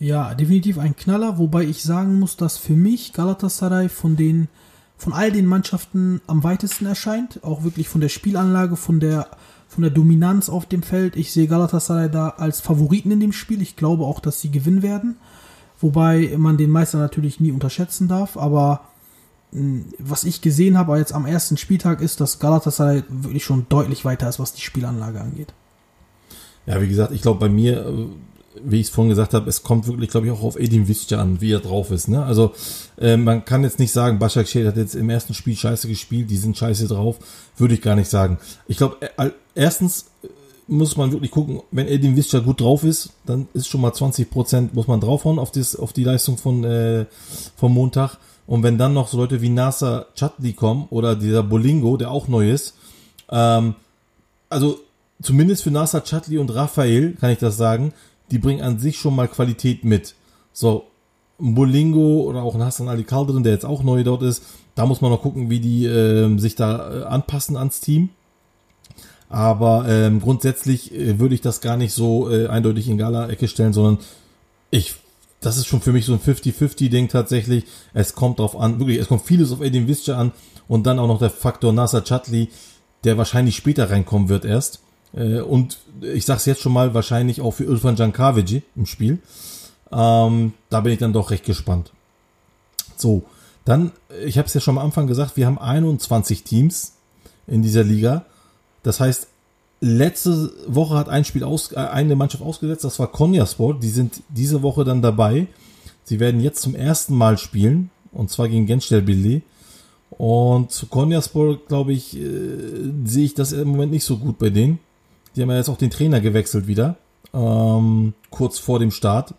[0.00, 4.48] Ja, definitiv ein Knaller, wobei ich sagen muss, dass für mich Galatasaray von den
[4.96, 9.28] von all den Mannschaften am weitesten erscheint, auch wirklich von der Spielanlage, von der
[9.72, 11.16] von der Dominanz auf dem Feld.
[11.16, 13.62] Ich sehe Galatasaray da als Favoriten in dem Spiel.
[13.62, 15.16] Ich glaube auch, dass sie gewinnen werden,
[15.80, 18.82] wobei man den Meister natürlich nie unterschätzen darf, aber
[19.52, 24.04] mh, was ich gesehen habe jetzt am ersten Spieltag ist, dass Galatasaray wirklich schon deutlich
[24.04, 25.54] weiter ist, was die Spielanlage angeht.
[26.66, 28.06] Ja, wie gesagt, ich glaube bei mir, äh,
[28.62, 31.20] wie ich es vorhin gesagt habe, es kommt wirklich, glaube ich, auch auf Edin Visca
[31.20, 32.08] an, wie er drauf ist.
[32.08, 32.24] Ne?
[32.24, 32.52] Also
[32.98, 36.36] äh, man kann jetzt nicht sagen, Başakşehir hat jetzt im ersten Spiel scheiße gespielt, die
[36.36, 37.18] sind scheiße drauf,
[37.56, 38.38] würde ich gar nicht sagen.
[38.66, 40.28] Ich glaube, äh, erstens äh,
[40.68, 44.30] muss man wirklich gucken, wenn Edin Visca gut drauf ist, dann ist schon mal 20
[44.30, 47.06] Prozent muss man draufhauen auf, das, auf die Leistung von äh,
[47.56, 48.18] vom Montag.
[48.46, 52.28] Und wenn dann noch so Leute wie Nasser Chatli kommen oder dieser Bolingo, der auch
[52.28, 52.74] neu ist,
[53.30, 53.74] ähm,
[54.48, 54.78] also
[55.22, 57.92] zumindest für Nasser Chatli und Raphael kann ich das sagen,
[58.32, 60.14] die bringen an sich schon mal Qualität mit.
[60.52, 60.86] So,
[61.38, 64.42] Molingo oder auch ein Hassan Ali Kaldrin, der jetzt auch neu dort ist,
[64.74, 68.08] da muss man noch gucken, wie die äh, sich da äh, anpassen ans Team.
[69.28, 73.72] Aber ähm, grundsätzlich äh, würde ich das gar nicht so äh, eindeutig in Gala-Ecke stellen,
[73.72, 73.98] sondern
[74.70, 74.94] ich,
[75.40, 77.64] das ist schon für mich so ein 50-50-Ding tatsächlich.
[77.92, 80.32] Es kommt drauf an, wirklich, es kommt vieles auf Edin Visca an
[80.68, 82.48] und dann auch noch der Faktor Nasser Chatli,
[83.04, 84.80] der wahrscheinlich später reinkommen wird erst.
[85.14, 89.18] Äh, und ich sag's jetzt schon mal, wahrscheinlich auch für Irfan Jankavici im Spiel.
[89.90, 91.92] Ähm, da bin ich dann doch recht gespannt.
[92.96, 93.24] So,
[93.64, 93.92] dann,
[94.24, 96.94] ich habe es ja schon am Anfang gesagt, wir haben 21 Teams
[97.46, 98.24] in dieser Liga.
[98.82, 99.28] Das heißt,
[99.80, 103.82] letzte Woche hat ein Spiel aus, äh, eine Mannschaft ausgesetzt, das war Konyasport.
[103.82, 105.46] Die sind diese Woche dann dabei.
[106.04, 109.42] Sie werden jetzt zum ersten Mal spielen, und zwar gegen Gençlerbirliği.
[110.10, 112.20] Und zu Konyaspor, glaube ich, äh,
[113.04, 114.78] sehe ich das im Moment nicht so gut bei denen.
[115.34, 116.96] Die haben ja jetzt auch den Trainer gewechselt wieder,
[117.32, 119.34] ähm, kurz vor dem Start.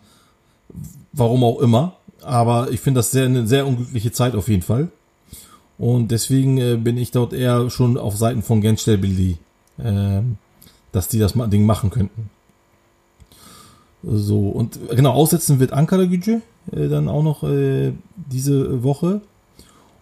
[1.12, 1.96] Warum auch immer.
[2.22, 4.88] Aber ich finde das sehr, eine sehr unglückliche Zeit auf jeden Fall.
[5.78, 9.36] Und deswegen äh, bin ich dort eher schon auf Seiten von Gençlerbirliği,
[9.78, 10.22] äh,
[10.92, 12.30] dass die das Ding machen könnten.
[14.02, 16.40] So, und genau, aussetzen wird Ankara Gücü
[16.72, 19.20] äh, dann auch noch äh, diese Woche.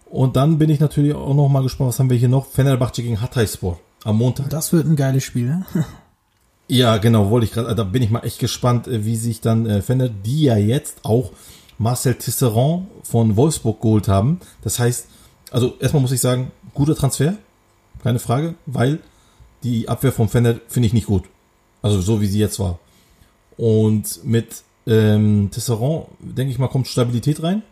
[0.06, 2.46] Und dann bin ich natürlich auch noch mal gespannt, was haben wir hier noch?
[2.46, 4.50] Fenerbahce gegen Hatayspor am Montag.
[4.50, 5.66] Das wird ein geiles Spiel, ne?
[6.68, 9.66] Ja, genau, wollte ich gerade, da bin ich mal echt gespannt, äh, wie sich dann
[9.66, 11.32] äh, Fener, die ja jetzt auch
[11.76, 14.40] Marcel Tisserand von Wolfsburg geholt haben.
[14.62, 15.08] Das heißt,
[15.50, 17.34] also erstmal muss ich sagen, guter Transfer,
[18.02, 19.00] keine Frage, weil
[19.64, 21.24] die Abwehr vom Fener finde ich nicht gut.
[21.82, 22.78] Also so wie sie jetzt war.
[23.58, 27.62] Und mit ähm, Tisserand, denke ich mal, kommt Stabilität rein.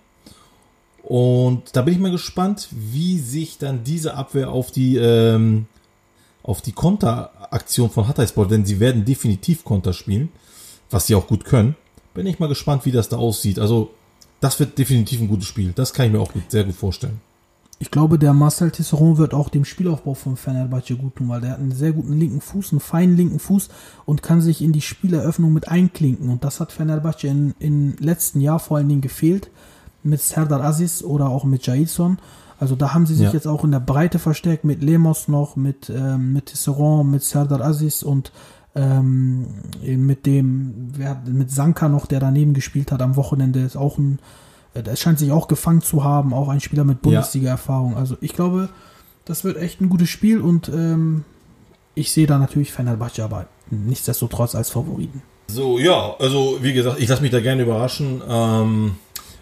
[1.03, 5.67] Und da bin ich mal gespannt, wie sich dann diese Abwehr auf die ähm,
[6.43, 10.31] auf die Konteraktion von Hatayspor, denn sie werden definitiv Konter spielen,
[10.91, 11.77] was sie auch gut können.
[12.15, 13.59] Bin ich mal gespannt, wie das da aussieht.
[13.59, 13.91] Also,
[14.41, 15.73] das wird definitiv ein gutes Spiel.
[15.75, 17.21] Das kann ich mir auch gut, sehr gut vorstellen.
[17.83, 21.53] Ich glaube, der Marcel Tisserand wird auch dem Spielaufbau von Fenerbahce gut tun, weil der
[21.53, 23.71] hat einen sehr guten linken Fuß, einen feinen linken Fuß
[24.05, 26.29] und kann sich in die Spieleröffnung mit einklinken.
[26.29, 27.29] Und das hat Fenerbahce
[27.59, 29.51] im letzten Jahr vor allen Dingen gefehlt.
[30.03, 32.19] Mit Serdar Aziz oder auch mit Jailson.
[32.61, 33.33] Also da haben sie sich Ja.
[33.33, 37.63] jetzt auch in der Breite verstärkt mit Lemos noch, mit, ähm, mit Tisserand, mit Serdar
[37.63, 38.33] Aziz und
[38.77, 39.47] ähm,
[39.83, 44.21] mit dem, wer, mit Sanka noch, der daneben gespielt hat am Wochenende, ist auch ein,
[44.75, 47.97] äh, der scheint sich auch gefangen zu haben, auch ein Spieler mit Bundesliga-Erfahrung.
[47.97, 48.69] Also ich glaube,
[49.25, 51.25] das wird echt ein gutes Spiel und ähm,
[51.95, 55.23] ich sehe da natürlich Fenerbahce, aber nichtsdestotrotz als Favoriten.
[55.49, 58.23] So, ja, also wie gesagt, ich lasse mich da gerne überraschen.
[58.29, 58.93] Ähm,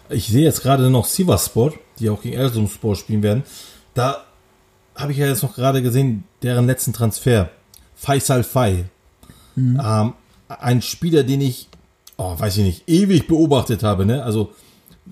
[0.09, 3.43] ich sehe jetzt gerade noch Sivaspor, die auch gegen Erzurumspor spielen werden.
[3.93, 4.25] Da
[4.95, 7.49] habe ich ja jetzt noch gerade gesehen, deren letzten Transfer.
[7.95, 8.85] Faisal Fay.
[9.57, 10.13] Ähm,
[10.47, 11.67] ein Spieler, den ich,
[12.17, 14.23] oh, weiß ich nicht, ewig beobachtet habe, ne?
[14.23, 14.53] Also,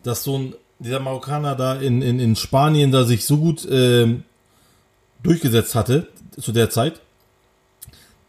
[0.03, 4.23] dass so ein, dieser Marokkaner da in, in, in Spanien da sich so gut ähm,
[5.23, 6.07] durchgesetzt hatte
[6.39, 7.01] zu der Zeit.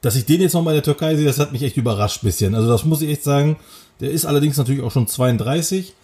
[0.01, 2.23] Dass ich den jetzt noch mal in der Türkei sehe, das hat mich echt überrascht
[2.23, 2.55] bisschen.
[2.55, 3.57] Also das muss ich echt sagen.
[4.01, 5.95] Der ist allerdings natürlich auch schon 32.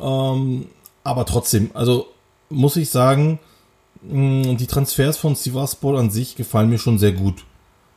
[0.00, 0.66] Ähm,
[1.04, 2.08] aber trotzdem, also
[2.48, 3.38] muss ich sagen,
[4.02, 7.44] die Transfers von Sivaspor an sich gefallen mir schon sehr gut.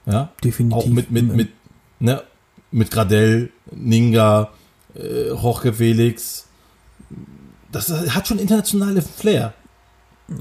[0.06, 0.78] Ja, Definitiv.
[0.78, 1.50] auch mit, mit, mit,
[2.00, 2.24] ne,
[2.72, 4.50] mit Gradell, Ninga,
[4.96, 6.48] äh, Jorge Felix.
[7.72, 9.54] Das hat schon internationale Flair.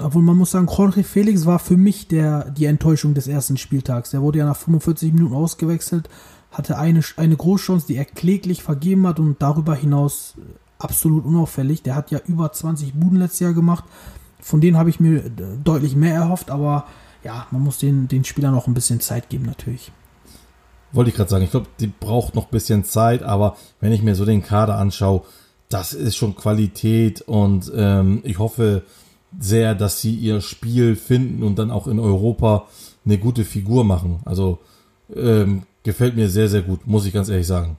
[0.00, 4.10] Obwohl man muss sagen, Jorge Felix war für mich der, die Enttäuschung des ersten Spieltags.
[4.10, 6.08] Der wurde ja nach 45 Minuten ausgewechselt,
[6.50, 10.34] hatte eine, eine Großchance, die er kläglich vergeben hat und darüber hinaus
[10.78, 11.82] absolut unauffällig.
[11.82, 13.84] Der hat ja über 20 Buden letztes Jahr gemacht.
[14.40, 15.30] Von denen habe ich mir äh,
[15.62, 16.84] deutlich mehr erhofft, aber
[17.24, 19.92] ja, man muss den, den Spielern noch ein bisschen Zeit geben, natürlich.
[20.92, 24.02] Wollte ich gerade sagen, ich glaube, die braucht noch ein bisschen Zeit, aber wenn ich
[24.02, 25.22] mir so den Kader anschaue,
[25.68, 28.84] das ist schon Qualität und ähm, ich hoffe
[29.38, 32.68] sehr, dass sie ihr Spiel finden und dann auch in Europa
[33.04, 34.20] eine gute Figur machen.
[34.24, 34.60] Also
[35.14, 37.76] ähm, gefällt mir sehr, sehr gut, muss ich ganz ehrlich sagen.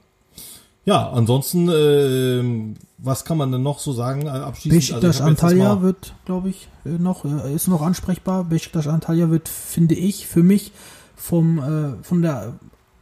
[0.90, 4.22] Ja, ansonsten, ähm, was kann man denn noch so sagen?
[4.22, 8.42] Äh, Abschließend, Besiktas also Antalya wird, glaube ich, äh, noch, äh, ist noch ansprechbar.
[8.42, 10.72] Besiktas Antalya wird, finde ich, für mich
[11.14, 12.54] vom, äh, von der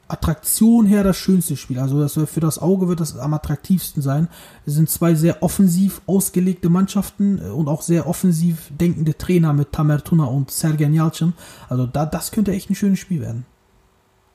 [0.06, 1.78] Attraktion her das schönste Spiel.
[1.78, 4.28] Also das, für das Auge wird das am attraktivsten sein.
[4.66, 9.72] Es sind zwei sehr offensiv ausgelegte Mannschaften äh, und auch sehr offensiv denkende Trainer mit
[9.72, 11.32] Tamer Tuna und Sergen Yalcin.
[11.70, 13.46] Also da, das könnte echt ein schönes Spiel werden.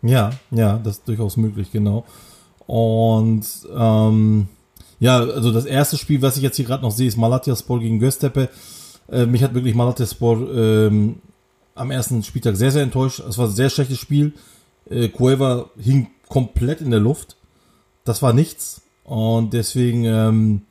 [0.02, 2.04] Ja, ja, das ist durchaus möglich, genau.
[2.68, 3.46] Und
[3.76, 4.48] ähm,
[5.00, 8.00] ja, also das erste Spiel, was ich jetzt hier gerade noch sehe, ist Malatyaspor gegen
[8.00, 8.50] Göztepe.
[9.12, 11.16] Äh, mich hat wirklich Malatyaspor ähm,
[11.76, 13.20] am ersten Spieltag sehr, sehr enttäuscht.
[13.20, 14.34] Es war ein sehr schlechtes Spiel.
[14.90, 17.36] Äh, Cueva hing komplett in der Luft.
[18.06, 18.82] Das war nichts.
[19.04, 20.62] Und deswegen ähm,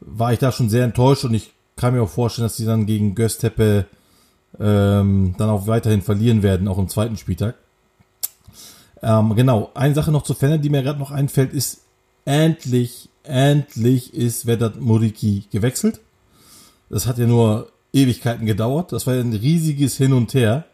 [0.00, 2.86] war ich da schon sehr enttäuscht und ich kann mir auch vorstellen, dass die dann
[2.86, 3.86] gegen Göztepe
[4.58, 7.54] ähm, dann auch weiterhin verlieren werden, auch im zweiten Spieltag.
[9.02, 11.82] Ähm, genau, eine Sache noch zu Fenner, die mir gerade noch einfällt, ist
[12.24, 16.00] endlich, endlich ist Vedat Muriki gewechselt.
[16.90, 18.92] Das hat ja nur Ewigkeiten gedauert.
[18.92, 20.64] Das war ja ein riesiges Hin und Her.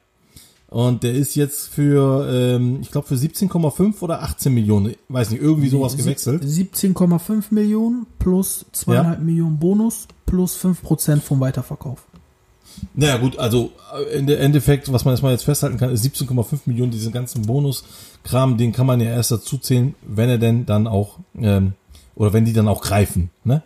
[0.69, 5.41] Und der ist jetzt für, ähm, ich glaube, für 17,5 oder 18 Millionen, weiß nicht,
[5.41, 6.43] irgendwie sowas gewechselt.
[6.43, 12.05] 17,5 Millionen plus 2,5 Millionen Bonus plus 5% vom Weiterverkauf.
[12.95, 13.73] Naja gut, also
[14.13, 18.57] äh, der Endeffekt, was man erstmal jetzt festhalten kann, ist 17,5 Millionen, diesen ganzen Bonuskram,
[18.57, 21.75] den kann man ja erst dazu zählen, wenn er denn dann auch, ähm,
[22.15, 23.31] oder wenn die dann auch greifen.
[23.45, 23.63] Ne?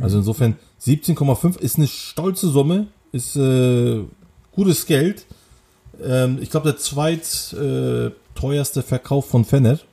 [0.00, 4.04] Also insofern, 17,5 ist eine stolze Summe, ist äh,
[4.52, 5.26] gutes Geld.
[6.02, 9.84] Ähm, ich glaube, der zweit äh, teuerste Verkauf von Fennet.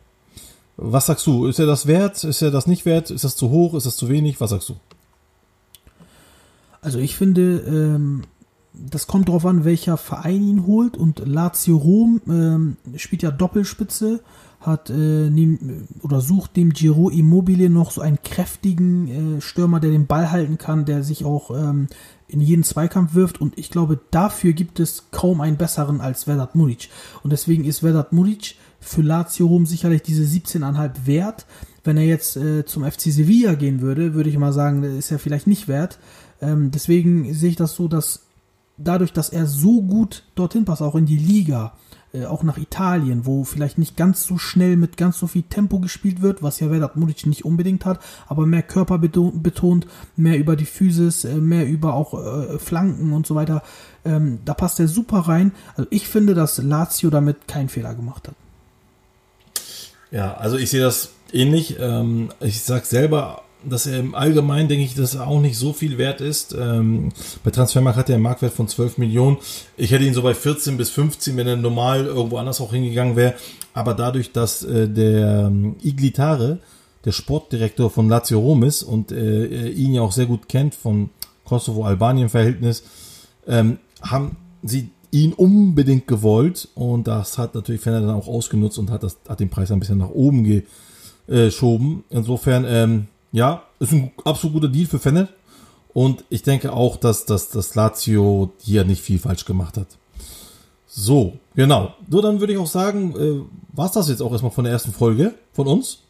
[0.78, 1.48] Was sagst du?
[1.48, 2.24] Ist er das wert?
[2.24, 3.10] Ist er das nicht wert?
[3.10, 3.74] Ist das zu hoch?
[3.74, 4.42] Ist das zu wenig?
[4.42, 4.76] Was sagst du?
[6.82, 8.24] Also ich finde, ähm,
[8.90, 10.98] das kommt drauf an, welcher Verein ihn holt.
[10.98, 14.22] Und Lazio Rom ähm, spielt ja Doppelspitze,
[14.60, 19.92] hat äh, neben, oder sucht dem Giro Immobile noch so einen kräftigen äh, Stürmer, der
[19.92, 21.88] den Ball halten kann, der sich auch ähm,
[22.28, 23.40] in jeden Zweikampf wirft.
[23.42, 26.90] Und ich glaube, dafür gibt es kaum einen besseren als Vedat Muric.
[27.24, 31.46] Und deswegen ist Vedat Muric für Lazio Rom sicherlich diese 17,5 wert.
[31.84, 35.20] Wenn er jetzt äh, zum FC Sevilla gehen würde, würde ich mal sagen, ist er
[35.20, 36.00] vielleicht nicht wert.
[36.42, 38.25] Ähm, deswegen sehe ich das so, dass
[38.78, 41.74] dadurch, dass er so gut dorthin passt, auch in die Liga,
[42.14, 45.80] äh, auch nach Italien, wo vielleicht nicht ganz so schnell mit ganz so viel Tempo
[45.80, 50.38] gespielt wird, was ja Vedat Muric nicht unbedingt hat, aber mehr Körper beto- betont, mehr
[50.38, 53.64] über die Physis, äh, mehr über auch äh, Flanken und so weiter.
[54.04, 55.52] Ähm, da passt er super rein.
[55.76, 58.36] Also ich finde, dass Lazio damit keinen Fehler gemacht hat.
[60.12, 61.78] Ja, also ich sehe das ähnlich.
[61.80, 65.74] Ähm, ich sag selber, dass er im Allgemeinen, denke ich, dass er auch nicht so
[65.74, 66.56] viel wert ist.
[66.58, 67.10] Ähm,
[67.44, 69.38] bei Transfermarkt hat er einen Marktwert von 12 Millionen.
[69.78, 73.16] Ich hätte ihn so bei 14 bis 15, wenn er normal irgendwo anders auch hingegangen
[73.16, 73.36] wäre.
[73.74, 76.60] Aber dadurch, dass äh, der ähm, Iglitare,
[77.04, 80.74] der Sportdirektor von Lazio Rom ist und äh, er ihn ja auch sehr gut kennt
[80.76, 81.10] vom
[81.44, 82.84] Kosovo-Albanien-Verhältnis,
[83.48, 88.90] ähm, haben sie ihn unbedingt gewollt und das hat natürlich Fenner dann auch ausgenutzt und
[88.90, 90.64] hat, das, hat den Preis ein bisschen nach oben
[91.28, 92.04] geschoben.
[92.10, 95.28] Insofern, ähm, ja, ist ein absolut guter Deal für Fenner
[95.94, 99.88] und ich denke auch, dass, dass, dass Lazio hier nicht viel falsch gemacht hat.
[100.88, 101.94] So, genau.
[102.10, 104.94] So, dann würde ich auch sagen, äh, war das jetzt auch erstmal von der ersten
[104.94, 106.04] Folge von uns.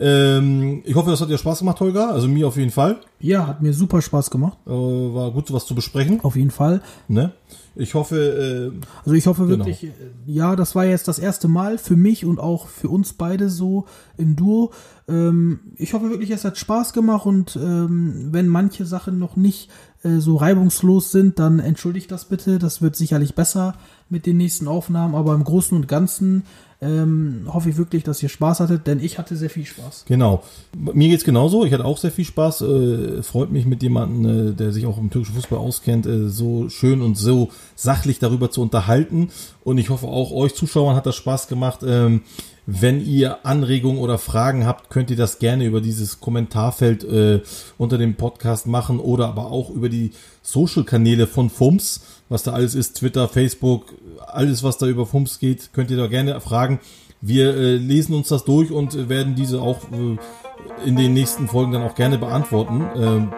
[0.00, 2.10] Ähm, ich hoffe, das hat dir Spaß gemacht, Holger.
[2.10, 2.98] Also mir auf jeden Fall.
[3.20, 4.58] Ja, hat mir super Spaß gemacht.
[4.66, 6.20] Äh, war gut, was zu besprechen.
[6.22, 6.82] Auf jeden Fall.
[7.06, 7.32] Ne?
[7.76, 9.64] Ich hoffe, äh, Also ich hoffe Genau.
[9.66, 9.90] wirklich, äh,
[10.26, 13.84] ja, das war jetzt das erste Mal für mich und auch für uns beide so
[14.16, 14.72] im Duo.
[15.08, 19.70] Ähm, ich hoffe wirklich, es hat Spaß gemacht und ähm, wenn manche Sachen noch nicht
[20.04, 22.58] äh, so reibungslos sind, dann entschuldigt das bitte.
[22.58, 23.74] Das wird sicherlich besser
[24.08, 26.44] mit den nächsten Aufnahmen, aber im Großen und Ganzen
[26.84, 30.04] ähm, hoffe ich wirklich, dass ihr Spaß hattet, denn ich hatte sehr viel Spaß.
[30.06, 30.42] Genau.
[30.76, 31.64] Mir geht's genauso.
[31.64, 32.60] Ich hatte auch sehr viel Spaß.
[32.60, 36.68] Äh, freut mich mit jemandem, äh, der sich auch im türkischen Fußball auskennt, äh, so
[36.68, 39.30] schön und so sachlich darüber zu unterhalten.
[39.62, 41.80] Und ich hoffe auch euch Zuschauern hat das Spaß gemacht.
[41.86, 42.22] Ähm,
[42.66, 47.42] wenn ihr Anregungen oder Fragen habt, könnt ihr das gerne über dieses Kommentarfeld äh,
[47.76, 50.12] unter dem Podcast machen oder aber auch über die
[50.42, 53.94] Social-Kanäle von FUMS, was da alles ist, Twitter, Facebook,
[54.26, 56.80] alles, was da über FUMS geht, könnt ihr da gerne fragen.
[57.20, 61.72] Wir äh, lesen uns das durch und werden diese auch äh, in den nächsten Folgen
[61.72, 62.86] dann auch gerne beantworten.
[62.96, 63.32] Ähm,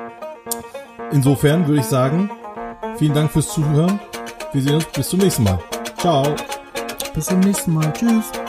[1.13, 2.31] insofern würde ich sagen,
[2.97, 3.99] vielen Dank fürs Zuhören.
[4.53, 5.59] wir sehen uns bis zum nächsten Mal.
[5.99, 6.35] Ciao.
[7.15, 7.93] Bis zum nächsten Mal.
[7.93, 8.46] Tschüss.